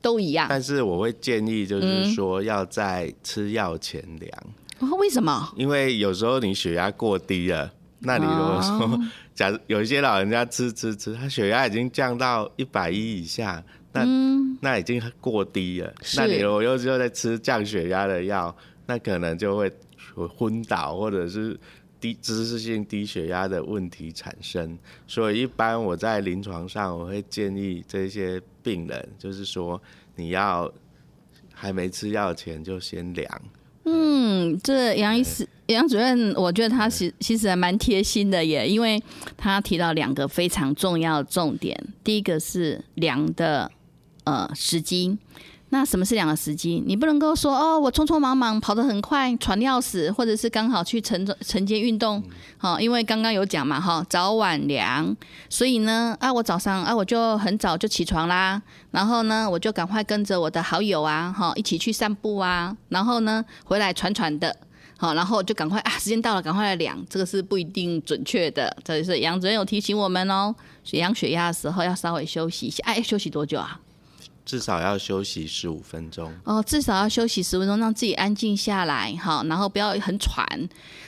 [0.06, 4.32] 都一样，但是我会建议，就是说要在吃药前量。
[4.78, 5.52] 哦，为什么？
[5.58, 9.00] 因为有时候你血压过低了，那你如果说，
[9.34, 14.06] 假如有一些老人家吃吃吃，他血压已经降到一百一以下，那
[14.62, 15.92] 那已经过低了。
[16.16, 19.72] 那你如果又又在吃降血压的药，那可能就会
[20.38, 21.60] 昏倒，或者是
[22.14, 24.78] 低姿势性低血压的问题产生。
[25.08, 28.42] 所以一般我在临床上，我会建议这些。
[28.66, 29.80] 病人就是说，
[30.16, 30.74] 你要
[31.54, 33.42] 还没吃药前就先量。
[33.84, 39.00] 嗯，这杨医师、杨主任，我觉得他其其实还蛮贴心的耶，因为
[39.38, 41.80] 他提到两个非常重要的重点。
[42.04, 43.72] 第一个是量的
[44.24, 45.16] 呃时机。
[45.78, 46.82] 那什么是两个时机？
[46.88, 52.24] 你不能够说哦，我匆匆忙忙跑得很快，喘要死，或者是刚好去晨晨间运动，
[52.58, 55.14] 好，因为刚刚有讲嘛，哈，早晚凉，
[55.50, 58.62] 所以呢，啊，我早上啊，我就很早就起床啦，
[58.92, 64.56] 然后呢，我就赶快跟着我的好友啊，哈，一起去散步啊，然后呢，回来喘喘的，
[64.96, 70.56] 好，然后就赶快啊，时间到了，赶快来量，这个是不一定准确的，这里是杨主任有提醒我们哦，
[70.92, 73.78] 量血压的时候要稍微休息一下，哎，休息多久啊？
[74.46, 80.46] 至少要休息十五分钟哦，至少要休息十分钟，让自己安静下来，好，然后不要很喘。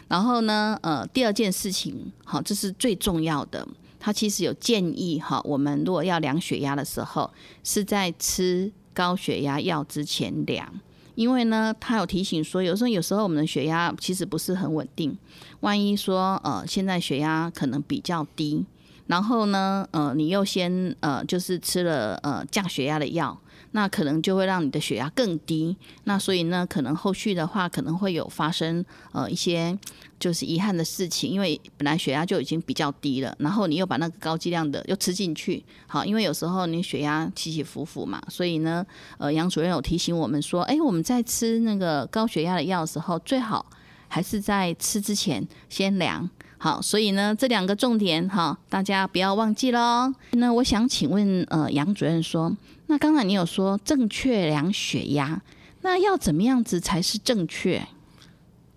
[0.07, 3.67] 然后呢，呃，第二件事情，好，这是最重要的。
[3.99, 7.31] 他其实有建议，哈，我们如果要量血压的时候，
[7.63, 10.79] 是在吃高血压药之前量，
[11.15, 15.17] 因为呢，他有提醒说，有时候有时候我们的血压其实不是很稳定，
[15.59, 18.65] 万一说，呃，现在血压可能比较低。
[19.07, 23.37] 然后呢，呃，你又先呃，就是吃了呃降血压的药，
[23.71, 25.75] 那可能就会让你的血压更低。
[26.03, 28.83] 那所以呢，可能后续的话可能会有发生
[29.13, 29.77] 呃一些
[30.19, 38.85] 就是遗憾的事情，因为本来血压就已经比较低了，然后你又把那个高剂量的又吃进去，好，因为有时候你血压起起伏伏嘛，所以呢，
[39.17, 43.65] 呃，杨主任有提醒我们说，哎，我们在吃那个高血压的药的时候，最好
[44.09, 46.29] 还是在吃之前先量。
[46.59, 50.11] 好，所以呢，这两个重点哈，大家不要忘记喽。
[50.31, 52.51] 那我想请问，呃，杨主任说，
[52.87, 55.39] 那刚才你有说正确量血压，
[55.81, 57.85] 那要怎么样子才是正确？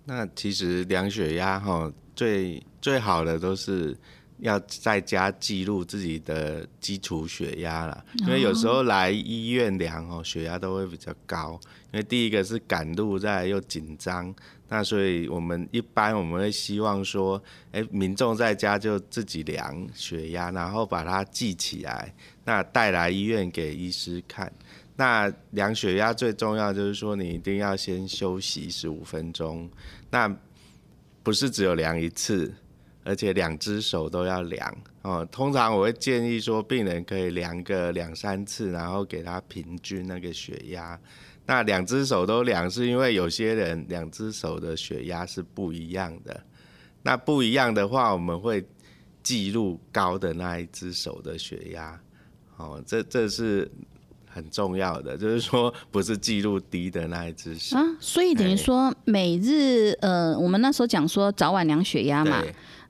[0.05, 3.97] 那其实量血压哈，最最好的都是
[4.37, 11.59] 要在家记录自己的基础血压了，因为有时候来医院量哦，血压都会比较高，
[11.91, 14.33] 因为第一个是赶路，再又紧张。
[14.73, 17.43] 那所以，我们一般我们会希望说，
[17.73, 22.15] 哎，民众在家就自己量血压，然后把它记起来，
[22.45, 24.49] 那带来医院给医师看。
[24.95, 29.69] 那量血压最重要就是说，你一定要先休息十五分钟。
[30.09, 30.33] 那
[31.21, 32.53] 不是只有量一次，
[33.03, 35.27] 而且两只手都要量哦。
[35.29, 40.97] 通常我会建议说，病人可以量个两三次，然后给他平均那个血压。
[41.51, 46.41] 那两只手都量，是因为有些人两只手的血压是不一样的。
[47.03, 48.65] 那不一样的话，我们会
[49.21, 51.99] 记录高的那一只手的血压。
[52.55, 53.69] 哦，这这是
[54.29, 57.83] 很重要的，就是说不是记录低的那一只手啊。
[57.99, 62.41] 所以等于说每日呃，我们那时候讲说早晚量血压嘛。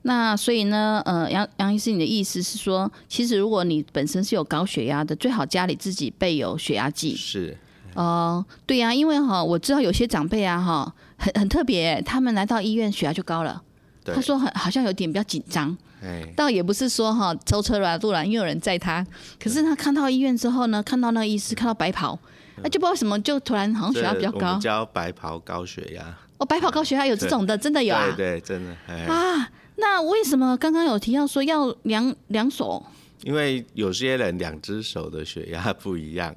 [0.02, 7.16] 那所以呢，呃，杨杨医师，你的意思是说，其实如果你本身是有高血压的，最好家里自己备有血压计。
[7.16, 7.58] 是。
[7.94, 13.62] 哦，对呀，因为哈，我知道有些长辈啊，哈，很很特别，他们来到医院血压就高了。
[14.04, 15.76] 他说很好像有点比较紧张。
[16.02, 19.06] 哎，倒也不是说哈舟车劳顿，因为有人载他。
[19.38, 22.18] 可是他看到医院之后呢，看到那个医师，看到白袍，
[22.62, 24.58] 那就不知道什么，就突然好像血压比较高。
[24.58, 26.02] 叫白袍高血压。
[26.38, 28.12] 哦，白袍高血压有这种的，真的有啊。
[28.16, 28.74] 对对，真的。
[29.06, 32.84] 啊，那为什么刚刚有提到说要两两手？
[33.22, 36.34] 因为有些人两只手的血压不一样。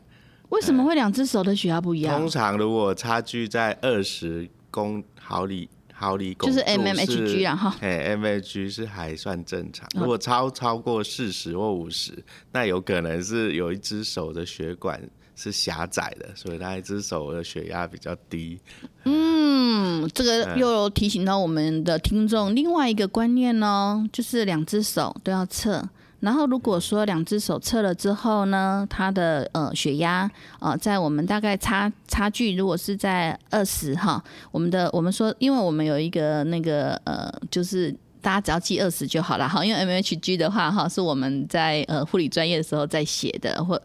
[0.55, 2.17] 为什么会两只手的血压不一样？
[2.17, 7.75] 通常如果差距在二十公毫里毫里汞，就是 mmHg 啊哈。
[7.81, 9.87] 哎，mmHg 是还算正常。
[9.95, 12.11] 如果超超过四十或五十，
[12.51, 15.01] 那有可能是有一只手的血管
[15.35, 18.59] 是狭窄的，所以他一只手的血压比较低。
[19.03, 25.87] 嗯，这个又提醒到我们的听众另外一个观念哦，就是两只手都要测。
[26.25, 30.27] 然后如果说两只手测了之后呢，它的呃血压
[30.59, 34.21] 呃在我们大概差差距如果是在二十哈，
[34.51, 43.79] 我们的我们说，因为我们有一个那个呃，就是大家只要记二十就好了哈，因为 mmHg 的话哈是我们在呃护理专业的时候在写的，或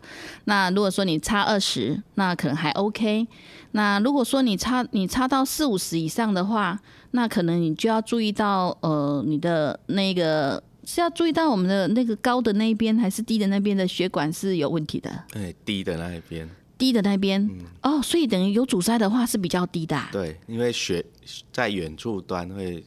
[0.44, 3.28] 那如果说你差二十，那可能还 OK。
[3.72, 6.80] 那如果说你差你差到四五十以上的话，
[7.10, 10.62] 那可能你就要注意到呃你的那个。
[10.92, 15.24] 是要注意到我们的那个高的那一边还是低的那边的血管是有问题的。
[15.30, 16.50] 对，低的那一边。
[16.76, 17.48] 低的那边。
[17.82, 19.96] 哦，所以等于有阻塞的话是比较低的。
[20.10, 21.04] 对，因为血
[21.52, 22.82] 在远处端会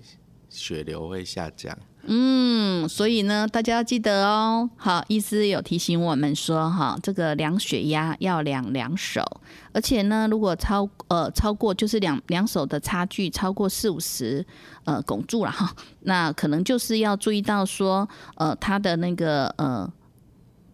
[0.49, 1.77] 血流会下降。
[2.05, 4.69] 嗯，所以呢，大家要记得哦。
[4.75, 9.23] 好，医师有提醒我们说，哈，这个量血压要量两手，
[9.71, 14.45] 而且呢，如果超呃超过就是两两手的差距超过四五十
[14.83, 19.89] 呃汞柱了哈，那可能就是要注意到说，呃，他的那个呃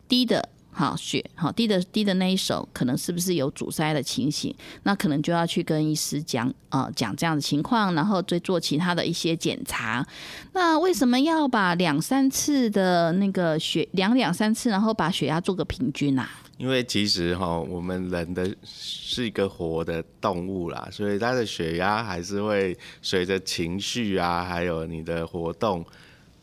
[0.07, 0.49] 低的。
[0.87, 4.55] 好血好低的低的那一手，可能是不是有阻塞的情形？
[4.83, 10.05] 那可能就要去跟医师讲啊，讲这样的情况，然后再做其他的一些检查。
[10.53, 16.29] 那为什么要把两三次的那个血量两三次，然后把血压做个平均啊？
[16.57, 25.85] 因为其实哈，我们人的是一个活的动物啦，所以他的血压还是会随着情绪啊，还有你的活动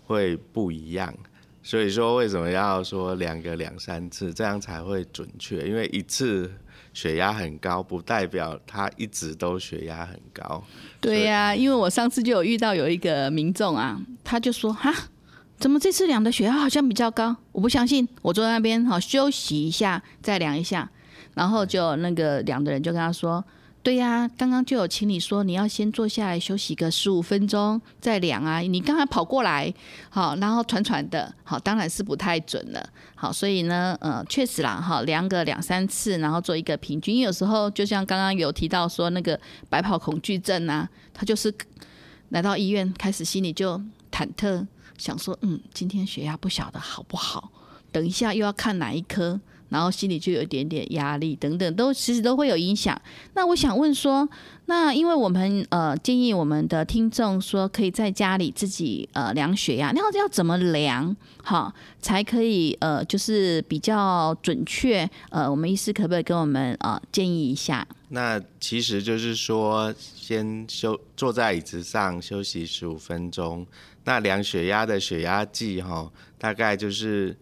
[0.05, 1.15] 会不一样。
[1.67, 5.67] 所以说，为什么要说量个两三次，这样才会准确？
[5.67, 6.49] 因为一次
[6.95, 10.63] 血压很高，不代表他一直都血压很高。
[11.01, 14.95] 对呀，因为我上次就有遇到有一个民众啊，他就说：“哈，
[15.59, 20.89] 怎么这次量的血压好像比较高？”我不相信，我坐在那边好休息一下，再量一下，
[21.35, 23.45] 然后就那个量的人就跟他说。
[23.87, 28.59] 对呀，刚刚就有请你说你要先坐下来休息个十五分钟再量啊。
[28.59, 29.73] 你刚才跑过来，
[30.11, 32.85] 好，然后喘喘的，好，当然是不太准了。
[33.15, 37.21] 好，所以呢，呃，确实啦，哈，量个两三次，然后做一个平均。
[37.21, 41.55] 有时候就像刚刚有提到说那个白跑恐惧症啊，他就是
[42.31, 43.81] 来到医院开始心里就
[44.11, 44.67] 忐忑，
[44.99, 47.53] 想说，嗯，今天血压不晓得好不好，
[47.93, 49.41] 等一下又要看哪一科。
[49.69, 53.01] 然后心里就有一点点压力，等等，都其实都会有影响。
[53.35, 54.29] 那我想问说，
[54.67, 65.09] 那因为我们呃建议我们的听众说，可以在家里自己呃量血压，那要怎么量好才可以呃就是比较准确？
[65.31, 67.87] 呃，我们医师可不可以跟我们呃建议一下？
[68.11, 73.67] 那其实就是说，先休坐在椅子上休息十五分钟。
[74.05, 77.37] 那量血压的血压计哈，大概就是。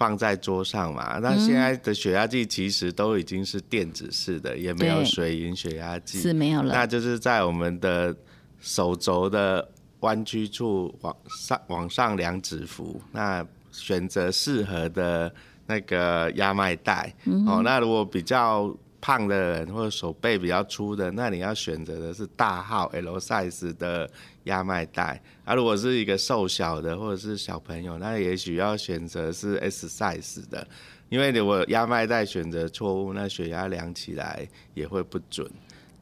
[0.00, 1.18] 放在桌上嘛？
[1.18, 6.72] 那现在的血压计其实都已经是电子式的，也没有水银血压计，是没有了。
[6.72, 8.16] 那就是在我们的
[8.58, 9.68] 手肘的
[10.00, 15.30] 弯曲处往上往上量指幅，那选择适合的
[15.66, 17.14] 那个压脉带。
[17.46, 24.10] 哦，那如果比较胖的人或者手背比较粗的，那你要选择的是大号 L size 的。
[24.50, 30.66] 压脉带，啊，如果是一个瘦小的或者是小朋友，那也许要选择是 S size 的，
[31.08, 35.48] 因为如果压脉带选择错误，那血压量起来也会不准。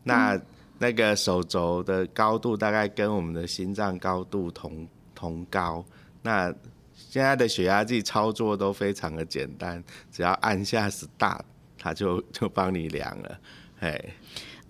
[0.02, 0.40] 那
[0.78, 5.84] 那个手肘的高度大概跟我们的心脏高度同同高。
[6.22, 6.52] 那
[6.94, 11.42] 现在的血压计操作都非常的简单，只要按下 start，
[11.78, 13.38] 它就就帮你量了，
[13.78, 14.12] 嘿。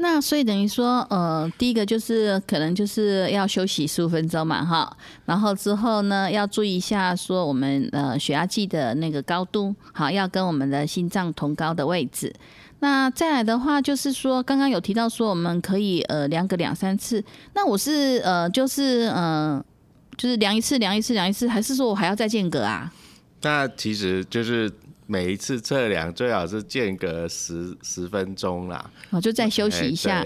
[0.00, 12.32] 那所以等于说，呃，第一个就是可能就是要休息十五分钟嘛，哈，然后之后呢，要注意一下说我们呃血压计的那个高度，好，要跟我们的心脏同高的位置。
[12.78, 17.24] 那再来的话，就是说刚刚有提到说我们可以呃量个两三次，
[17.54, 19.60] 那我是呃就是呃
[20.16, 22.92] 就是量一次量一次量一次，还是说我还要再间隔啊？
[23.42, 24.72] 那其实就是。
[25.10, 30.22] 每一次测量最好是间隔十十分钟啦，哦，就再休息一下。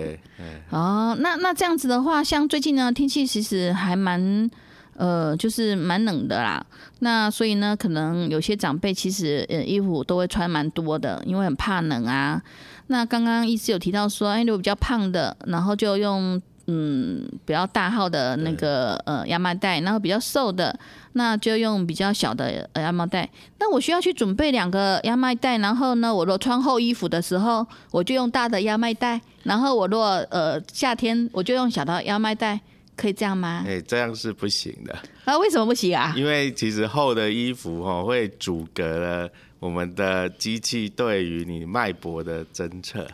[0.70, 4.50] 哦，那那这样子的话，像最近呢，天气其实还蛮
[4.96, 6.66] 呃，就是蛮冷的啦。
[6.98, 12.42] 那所以呢，可能有些长辈其实呃衣服都会穿蛮多的，因为很怕冷啊。
[12.88, 20.78] 那刚刚医师有提到说，哎，如果比较胖的，然后就用嗯比较大号的那个呃亚麻袋，然后比较瘦的，
[21.12, 23.28] 那就用比较小的亚麻袋。
[23.58, 32.60] 那我需要去准备两个亚麻袋，然后呢，我若穿厚衣服的时候，我就用大的亚麻袋，然后我若呃夏天我就用小的亚麻袋。
[32.94, 33.64] 可以这样吗？
[33.66, 34.94] 哎，这样是不行的。
[35.24, 36.12] 啊，为什么不行啊？
[36.14, 43.04] 因为其实厚的衣服哈会阻隔了我们的机器对于你脉搏的侦测。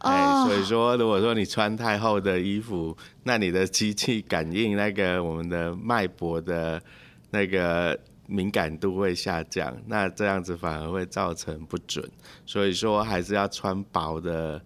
[0.00, 6.80] 哎，所以说如果说你穿太厚的衣服，那你的机器感应那个我们的脉搏的
[7.30, 12.08] 那个敏感度会下降，那这样子反而会造成不准。
[12.46, 14.60] 所以说还是要穿薄的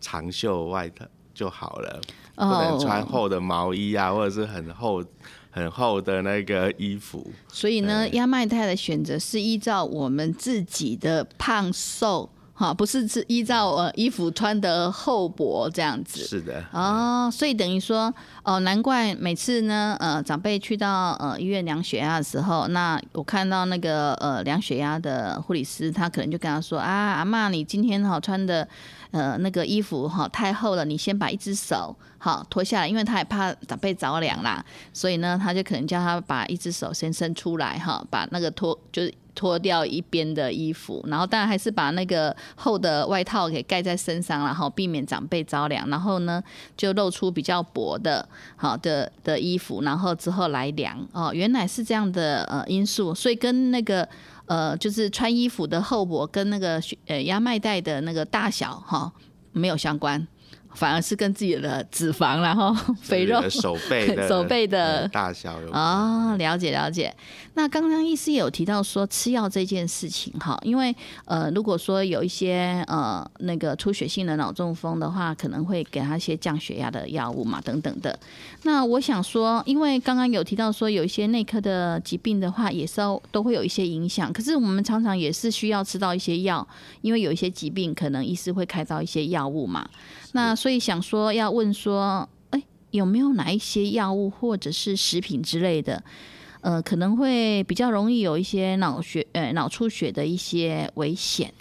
[0.00, 2.00] 长袖外套就好了。
[2.34, 5.04] 不能穿厚的毛衣啊，或者是很厚、
[5.50, 7.30] 很厚的那个衣服。
[7.46, 16.24] 所以呢，压麦太的选择是依照我们自己的胖瘦，哈，不是是依照呃衣服穿的厚薄这样子。
[16.24, 16.64] 是的。
[16.72, 28.68] 哦，所以等于说，哦，难怪每次呢，呃，长辈去到呃医院量血压的时候，那我看到那个呃量血压的护理师，他可能就跟他说啊，阿妈，你今天哈穿的。
[29.12, 46.42] 呃，那个衣服哈太厚了，你先把一只手好脱下来，因为他也怕长辈着凉啦，所以呢，他就可能叫他把一只手先伸出来哈，把那个脱就是脱掉一边的衣服，然后当然还是把那个厚的外套给盖在身上，然后避免长辈着凉，然后呢
[46.76, 54.08] 就露出比较薄的好的的衣服，然后之后来量哦，原来是这样的呃因素，所以跟那个。
[54.46, 59.10] 呃，就是穿衣服的厚薄跟那个呃压麦袋的那个大小哈
[59.52, 60.26] 没有相关。
[60.74, 67.14] 反而是跟自己的脂肪，然后 肥肉、手背、手背的 大小有啊，了解了解。
[67.54, 70.94] 那刚刚医师也有提到说吃药这件事情哈，因为
[71.26, 78.18] 呃，如果说有一些呃那个出血性的脑中风的话，可能会给他一些降血压的药物嘛，等等的。
[78.62, 84.32] 那我想说，因为刚刚有提到说有一些内科的疾病的话，也是要都会有一些影响。
[84.32, 86.66] 可是我们常常也是需要吃到一些药，
[87.02, 89.86] 因为有一些疾病可能医师会开到一些药物嘛。
[90.34, 96.00] 那所以想说要问说，哎，有没有哪一些药物或者是食品之类的，
[96.60, 101.52] 呃，可能会比较容易有一些脑血呃脑出血的一些危险？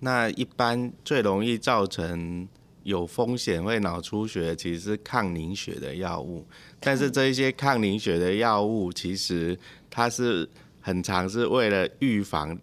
[0.00, 2.48] 那一般最容易造成
[2.84, 6.42] 有风险会脑出血，其实是抗凝血的药物。
[6.80, 9.58] 但是这一些抗凝血的药物，其实
[9.90, 10.48] 它是
[10.80, 12.58] 很常是为了预防。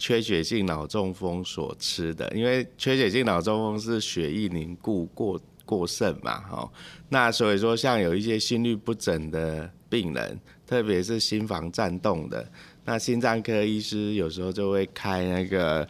[0.00, 6.72] 缺血性脑中风所吃的，因为缺血性脑中风是血液凝固过过剩嘛，哈，
[7.10, 12.50] 那所以说像有一些心律不整的病人，特别是心房颤动的，
[12.86, 15.86] 那心脏科医师有时候就会开那个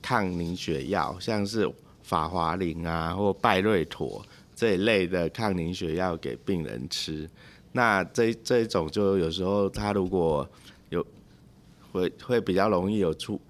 [0.00, 1.70] 抗凝血药，像是
[2.02, 4.24] 法华林啊或拜瑞妥
[4.56, 7.28] 这一类的抗凝血药给病人吃，
[7.72, 10.48] 那这这一种就有时候他如果。
[11.92, 13.40] 会会比较容易有出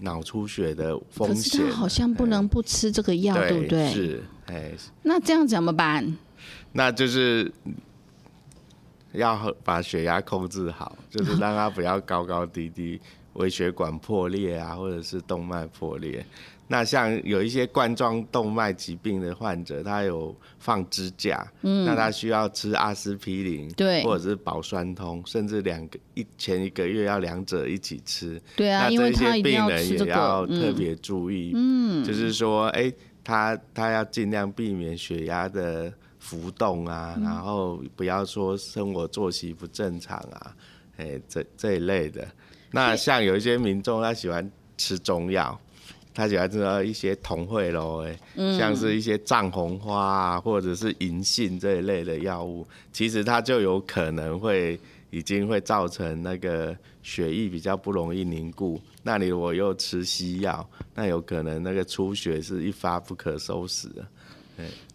[0.00, 1.60] 脑出血的风险。
[1.60, 3.92] 可是他好像不能不吃这个药，对不对？
[3.92, 4.72] 是，哎。
[5.02, 6.16] 那这样怎么办？
[6.72, 7.52] 那就是
[9.12, 13.00] 要把血压控制好，就是让它不要高高低低，
[13.34, 16.26] 微血管破裂啊，或者是动脉破裂。
[16.66, 32.90] 那像有一些冠状动脉疾病的患者，他有放支架，嗯，那他需要吃阿司匹林，对，或者是保酸通，甚至两个一前一个月要两者一起吃，对啊，这些病人也要特别注意，嗯，就是说，哎，
[33.22, 40.56] 他他要尽量避免血压的浮动啊，然后不要说生活作息不正常啊，
[40.96, 42.26] 哎，这这一类的。
[42.70, 45.60] 那像有一些民众他喜欢吃中药。
[46.14, 48.16] 他喜欢知道一些同会咯，哎，
[48.56, 54.78] 像是一些藏红花啊，或者是银杏这一类的药物，其实它就有可能会
[55.10, 58.80] 已经会造成那个血液比较不容易凝固。
[59.02, 64.06] 那你如果又吃西药，那有可能那个出血是一发不可收拾的，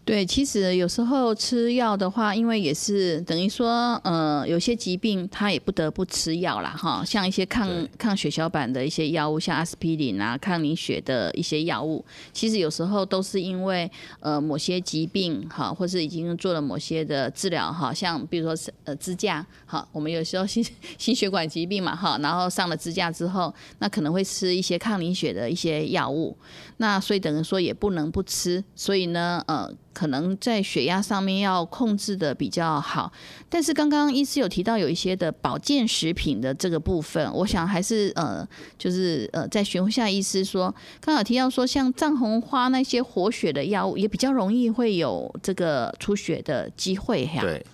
[0.04, 0.24] 对。
[0.24, 7.04] 其实有时候吃药的话，因为也是等于说，呃，有些疾病他也不得不吃药啦，哈。
[7.04, 13.90] 像一些抗抗血小板的一些药物，像阿司匹林啊，抗凝血的一些药物，其实有时候都是因为
[14.20, 20.64] 呃某些疾病哈，或是已经做了某些的治疗哈，像比如说是呃支架，哈，我们有时候心
[20.98, 26.36] 心血管疾病嘛，哈，然后上了支架之后，那可能会吃一些抗凝血的一些药物，
[26.78, 33.12] 那所以等于说也不能不吃，所以呢，呃，可能在血压上面要控制的比较好。
[33.48, 38.46] 但是刚刚医师有提到有一些的保健食品的这个部分，我想还是呃，
[38.78, 47.40] 就是呃，在询问下医师说，刚好提到说，像藏红花那些活血的药物，也比较容易会有这个出血的机会哈。
[47.40, 47.64] 对，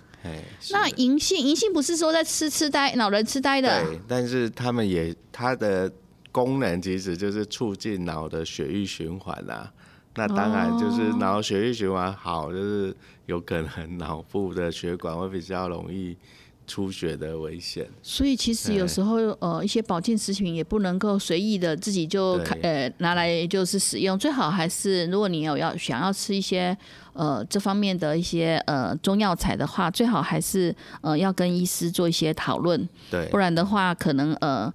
[0.71, 3.83] 那银杏，银杏不是说在吃痴呆、老人痴呆的？
[3.83, 5.91] 对，但是他们也它的。
[6.29, 9.73] 功能其实就是促进脑的血液循环啦，
[10.17, 12.95] 那当然就是脑血液循环好，就是
[13.27, 16.17] 有可能 脑部的血管会比较容易
[16.65, 17.87] 出血的危险。
[18.01, 26.75] 所以其实有时候呃一些保健食品也不能够随意的自己就开呃拿来就是使用，最好还是如果你有要想要吃一些
[27.13, 34.73] 呃这方面的一些呃中药材的话，最好还是呃要跟医师做一些讨论，对，不然的话可能呃。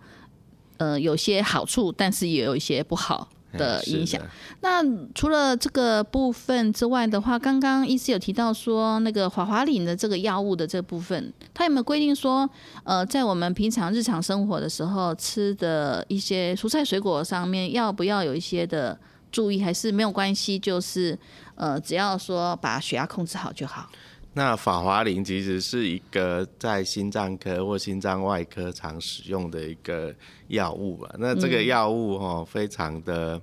[0.79, 4.21] 呃，有些好处，但是也有一些不好的影响。
[4.61, 4.83] 那
[5.15, 12.49] 除了这个部分之外的话，刚刚医师有提到说，那个华华岭的这个药物的这部分，它有没有规定说，
[12.85, 18.99] 呃，在我们平常日常生活的时候吃的一些蔬菜水果上面，要不要有一些的
[19.31, 20.59] 注意，还是没有关系？
[20.59, 21.19] 就是
[21.55, 23.89] 呃，只要说把血压控制好就好。
[24.35, 30.15] 那法华林其实是一个在心脏科或心脏外科常使用的一个
[30.49, 31.15] 药物吧。
[31.19, 33.39] 那这个药物哈，非常的，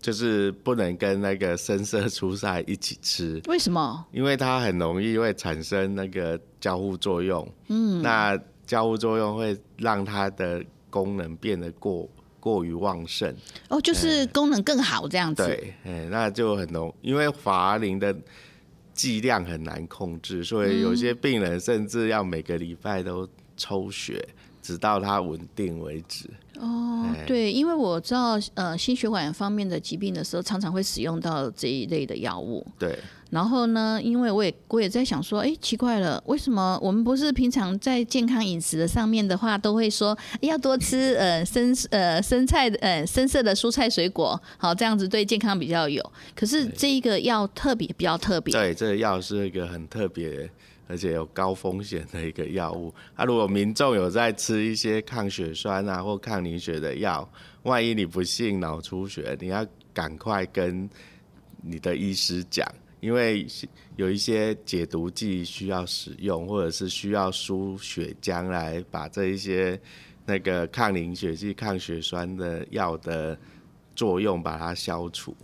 [0.00, 3.40] 就是不能跟那个深色蔬菜一起吃。
[3.46, 4.04] 为什么？
[4.10, 7.48] 因为它很容易会产生那个交互作用。
[7.68, 8.02] 嗯。
[8.02, 10.60] 那交互作用会让它的
[10.90, 12.08] 功能变得过
[12.40, 13.32] 过于旺盛。
[13.68, 15.46] 哦，就是功能更好这样子。
[15.46, 18.12] 对，哎，那就很浓，因为法华林的。
[18.98, 24.28] 剂量很难控制，所以有些病人甚至要每个礼拜都抽血，
[24.60, 26.28] 直到它稳定为止。
[26.58, 32.66] 哦，对，因为我知道，呃，心血管方面的疾病的时候，常常会使用到这一类的药物。
[32.76, 32.98] 对。
[33.30, 46.02] 然后呢，因为我也我也在想说，哎，奇怪了，为什么我们不是平常在健康饮食的上面的话，都会说要多吃呃深呃生菜呃深色的蔬菜水果，好这样子对健康比较有。
[46.34, 48.52] 可是这一个药特别比较特别。
[48.52, 50.50] 对，这个药是一个很特别。
[50.90, 57.30] 而且有高风险的一个药物，那如果民众有在吃一些抗血栓啊或抗凝血的药，
[57.64, 60.88] 万一你不幸脑出血，你要赶快跟
[61.60, 62.66] 你的医师讲，
[63.00, 63.46] 因为
[63.96, 69.80] 有一些解毒剂需要使用，或者是需要输血浆来把这一些
[70.26, 73.38] 那个抗凝血剂、抗血栓的药的
[73.94, 75.36] 作用把它消除。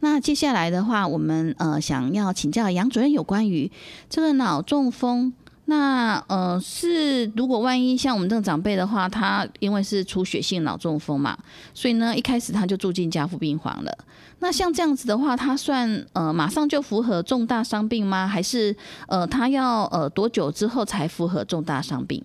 [0.00, 3.70] 那接下来的话，我们呃想要请教杨主任有关于
[4.08, 5.32] 这个脑中风。
[5.66, 11.38] 那呃是如果万一像我们这种长辈的话，他因为是出血性脑中风嘛，
[11.72, 13.98] 所以呢一开始他就住进加护病房了。
[14.40, 18.26] 那像这样子的话，他算呃马上就符合重大伤病吗？
[18.26, 18.74] 还是
[19.06, 22.22] 呃他要呃多久之后才符合重大伤病？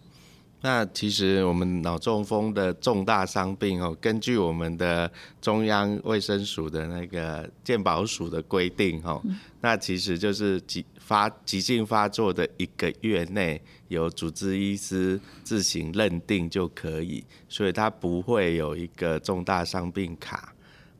[0.68, 5.10] 那其实我们脑中风的重大伤病哦，根据我们的
[5.40, 9.22] 中央卫生署的那个健保署的规定哦，
[9.62, 20.54] 那其实就是急发急性发作的一个月内，由主治医师自行认定就可以，所以他不会有一个重大伤病卡。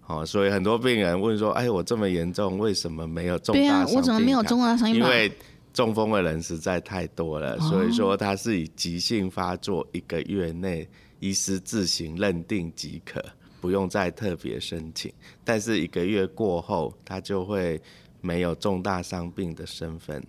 [0.06, 5.02] 哦，所以很多病人问说：“哎，我这么严重，为什么没有重大伤病？”对啊，我怎么没有重大伤病？
[5.02, 5.30] 因为
[5.78, 13.24] 中风的人实在太多了，所以说他是以急性发作一个月内，医师自行认定即可，
[13.62, 15.14] 不用再特别申请。
[15.44, 17.80] 但是一个月过后，他就会
[18.22, 20.26] 没有重大伤病的身份。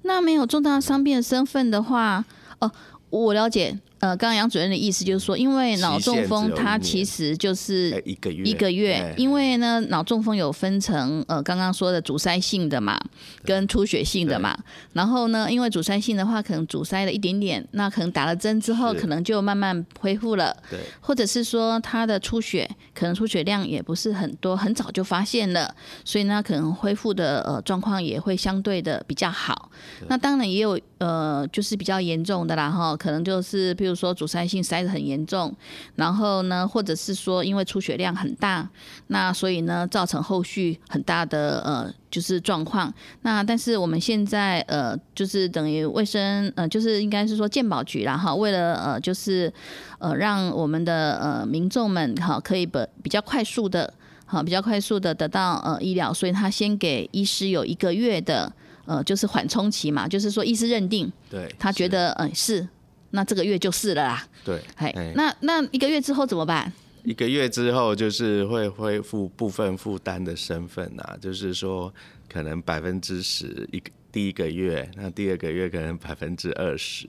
[0.00, 2.24] 那没有重大伤病的身份的话，
[2.60, 2.72] 哦，
[3.10, 3.78] 我了解。
[4.00, 12.96] 呃，刚刚杨主任的意思就是说，因为脑中风它其实就是一个月一个月，因为呢，脑中风有分成呃，刚刚说的阻塞性的嘛，
[13.44, 14.56] 跟出血性的嘛。
[14.92, 20.56] 然后呢，因为阻塞性的话，可能阻塞了一点点，那可能打了针之后，可能就慢慢恢复了。
[20.70, 25.74] 对，或者是说它的出血，可能出血量也不是很多，很早就发现了，
[26.04, 29.72] 所以呢，可能恢复的呃状况也会相对的比较好。
[30.06, 33.87] 那当然也有呃，就是比较严重的啦哈，可能就是比。
[33.87, 35.54] 就是说阻塞性塞得很严重，
[35.96, 38.68] 然后呢，或者是说因为出血量很大，
[39.08, 42.92] 那所以呢造成后续很大的呃就是状况。
[43.22, 49.52] 那但是我们现在呃就是等于卫生呃就是应该是说健保局啦哈，为了呃就是
[49.98, 53.92] 呃让我们的呃民众们哈可以比比较快速的
[54.26, 58.52] 哈比较快速的得到呃医疗，所以他先给医师有一个月的
[58.86, 62.68] 呃就是缓冲期嘛，就是说医师认定对他觉得嗯是。
[63.10, 64.26] 那这个月就是了啦。
[64.44, 66.72] 对，哎，那那一个月之后怎么办？
[67.04, 71.92] 一个月之后就是会恢复部分负担的身份啊，就是说
[72.28, 77.06] 可能百分之十一个第一个月，那第二个月可能百分之二十，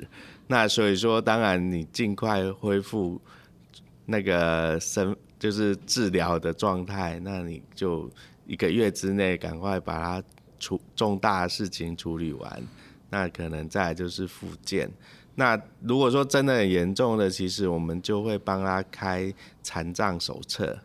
[0.47, 3.20] 那所以说当然你尽快恢复
[4.06, 8.10] 那个身就是治疗的状态，那你就
[8.45, 10.24] 一个月之内赶快把它
[10.60, 12.64] 处重大的事情处理完，
[13.10, 14.89] 那可能再就是复健。
[15.39, 19.33] 那如果说真的很严重的，其实我们就会帮他开
[19.63, 20.77] 残障手册。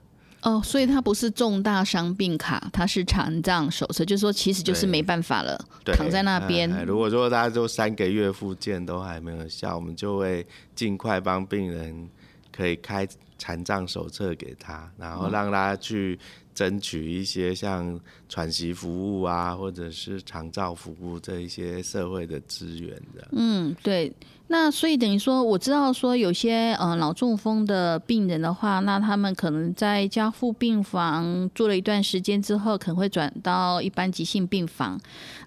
[0.42, 6.70] 哦，所以它不是重大伤病卡，它是残障手册，就是说其实就是没办法了，躺在那边。
[6.86, 12.08] 如果说大家就三个月复健都还没有效，我们就会尽快帮病人
[12.52, 13.08] 可以开
[13.44, 16.18] 残障手册给他，然后让他去。
[16.54, 23.26] 争取一些像喘息服务啊，或者是长照服务这一些社会的资源的。
[23.32, 24.14] 嗯，对。
[24.46, 34.96] 那所以等于说，我知道说有些呃脑中风的病人的话，那他们可能在加护病房住了一段时间之后，可能会转到一般急性病房。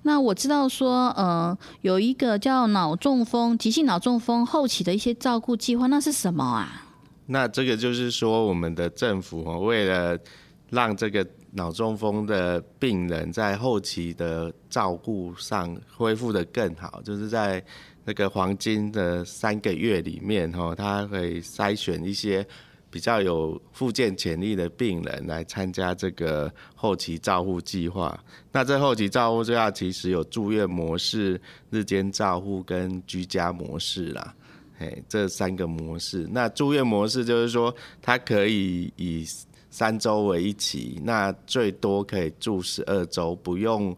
[0.01, 6.83] 那我知道说，呃，有一个叫脑中风急性脑中风后期的一些照顾计划，那是什么啊？
[7.27, 10.17] 那这个就是说，我们的政府哦，为了
[10.69, 17.63] 让这个脑中风的病人在后期的照顾上恢复的更好，就是在
[18.05, 22.45] 那个黄金的三个月里面，哈，他会筛选一些
[22.89, 28.17] 比较有复健潜力的病人来参加这个后期照护计划。
[28.51, 34.33] 那这后期照护计划其实有住院模式、日间照护跟居家模式啦，
[34.77, 36.27] 嘿，这三个模式。
[36.31, 39.25] 那住院模式就是说，它可以以
[39.69, 43.95] 三周为一期，那最多可以住十二周，不用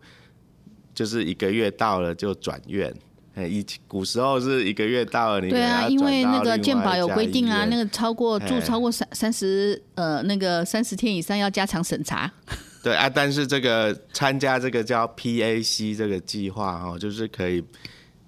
[0.93, 2.93] 就是一个月到了就转院。
[3.35, 12.29] 哎，以前古时候是一个月到了，你对啊，因为那个健保有规定啊，那个超过住超过三三十呃那个三十天以上要加强审查。
[12.83, 17.63] 对啊，但是这个参加这个叫 PAC 这个计划哈，就是可以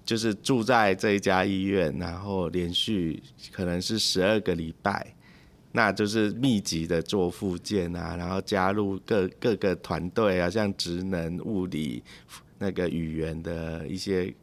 [0.04, 3.22] 就是住在这一家医院，然后连续
[3.52, 5.14] 可能是十二个礼拜。
[5.74, 12.02] 那就是密集的做复健啊，然后加入各各个团队啊，像职能、物理、
[12.58, 14.34] 那个语言的一些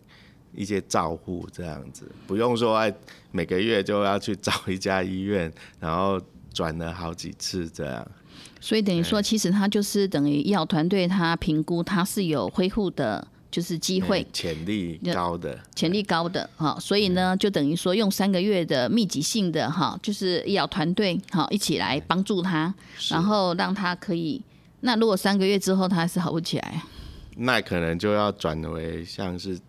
[0.56, 2.92] 一些照护这样子，不用说哎
[3.32, 6.20] 每个月就要去找一家医院，然后
[6.52, 8.12] 转了好几次这样。
[8.60, 13.28] 所以等于说，其实他就是等于医疗团队他评估他是有恢复的。
[13.52, 22.74] 就是机会潜力高的，潜力高的哈，所以呢，就等于说用三个月的密集性的哈，就是医疗团队哈一起来帮助他，
[23.10, 24.42] 然后让他可以。
[24.82, 26.84] 那如果三个月之后他还是好不起来，
[27.38, 29.60] 那可能就要转为像是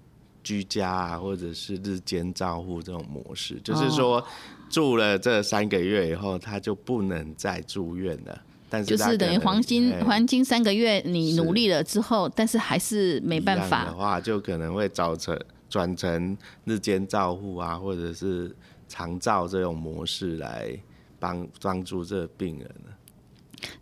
[0.45, 4.25] 居家啊，或者是日间照护这种模式，就是说
[4.69, 8.43] 住了这三个月以后，他就不能再住院了。
[8.87, 18.55] 就是等于黄金黄金三个月，你努力了之后，但是还是没办法的话，就可能会造成转成日间照护啊，或者是
[18.89, 20.79] 长照这种模式来
[21.19, 22.93] 帮帮助这病人呢。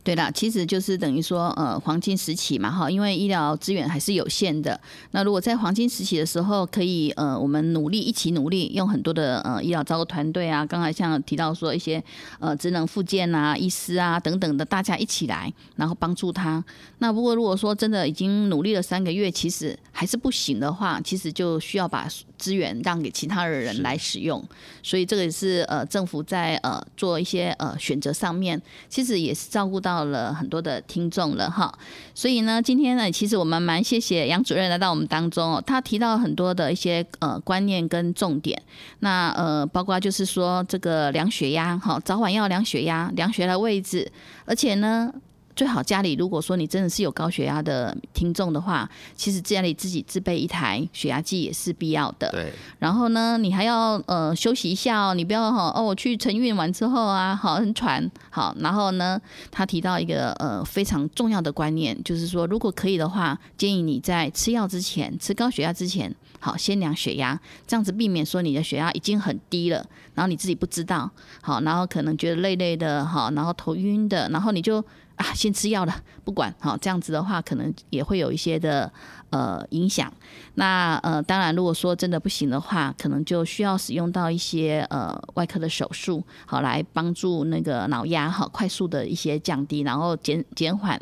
[0.03, 4.81] 对啦，其实就是等于说，呃，黄金时期嘛，哈，因为医疗资源还是有限的。
[5.11, 12.03] 那如果在黄金时期的时候，可以，呃，我们努力一起努力，用很多的呃医疗照顾团队啊，刚才像提到说一些
[12.39, 16.65] 呃职能复健啊、医师啊等等的，大家一起来，然后帮助他。
[16.99, 22.09] 那不过如果说真的已经努力了三个月，其实还是不行的话，其实就需要把
[22.39, 24.43] 资源让给其他的人来使用。
[24.83, 29.69] 所以这个也是呃政府在呃做一些呃选择上面，其实也是照。
[29.69, 31.71] 顾到了很多的听众了哈，
[32.15, 38.59] 所以呢，今天呢，其实我们蛮谢谢杨主任来到我们当中哦，他提到很多的一些呃观念跟重点，
[39.01, 44.11] 那呃，包括就是说这个量血压哈，早晚要量血压，量血的位置，
[44.47, 45.13] 而且呢。
[45.59, 52.31] 最好家里如果说你真的是有高血压的听众的话，其实家里自己自备一台血压计也是必要的。
[52.31, 52.53] 对。
[52.79, 58.55] 然后呢，你还要呃休息一下哦，你不要哈哦，我去晨运完之后啊，好很喘，好。
[58.61, 67.37] 然后呢，他提到一个呃非常重要的观念，就是说如果可以的话，建议你在吃药之前，吃高血压之前，好先量血压，
[67.67, 69.85] 这样子避免说你的血压已经很低了，
[70.15, 71.11] 然后你自己不知道，
[71.43, 74.85] 好，然后可能觉得累累的，好，然后头晕的，然后你就。
[75.19, 75.95] 啊，先吃药了，
[76.25, 78.91] 不管好，这样子的话，可能也会有一些的
[79.31, 80.13] 呃影响。
[80.55, 91.01] 那呃，当然，如果说真的不行的话，可能就需要使用到一些呃外科的手术，好来帮助那个脑压哈快速的一些降低，然后减减缓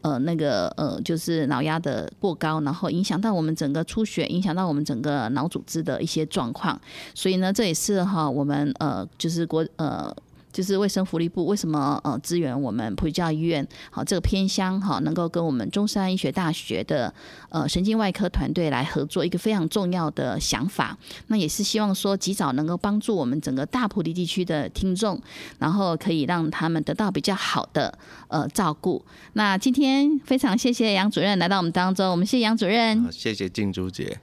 [0.00, 6.80] 呃那个呃就是脑压的过高，然后影响到我们整个出血，影响到我们整个脑组织的一些状况。
[7.14, 10.14] 所以呢，这也是哈我们呃就是国呃。
[10.56, 17.12] 就是卫生福利部为什么呃支援我们普济教医院好这个偏乡哈，能够跟我们中山医学大学的
[17.50, 20.96] 呃神经外科团队来合作，一个非常重要的想法。
[21.26, 25.20] 那也是希望说及早能够帮助我们整个大普地地区的听众，
[25.58, 27.92] 然后可以让他们得到比较好的
[28.28, 29.04] 呃照顾。
[29.34, 34.18] 那今天非常谢谢杨主任来到我们当中，我们谢谢杨主任，谢谢静珠姐。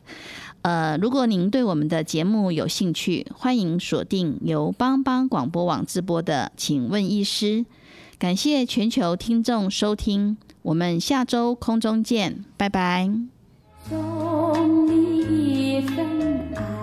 [0.63, 7.45] 呃，如果您对我们的节目有兴趣，欢迎锁定由帮帮广播网直播的《请问医师》。
[8.17, 13.11] 感谢全球听众收听，我们下周空中见，拜拜。
[13.89, 16.82] 送你一份爱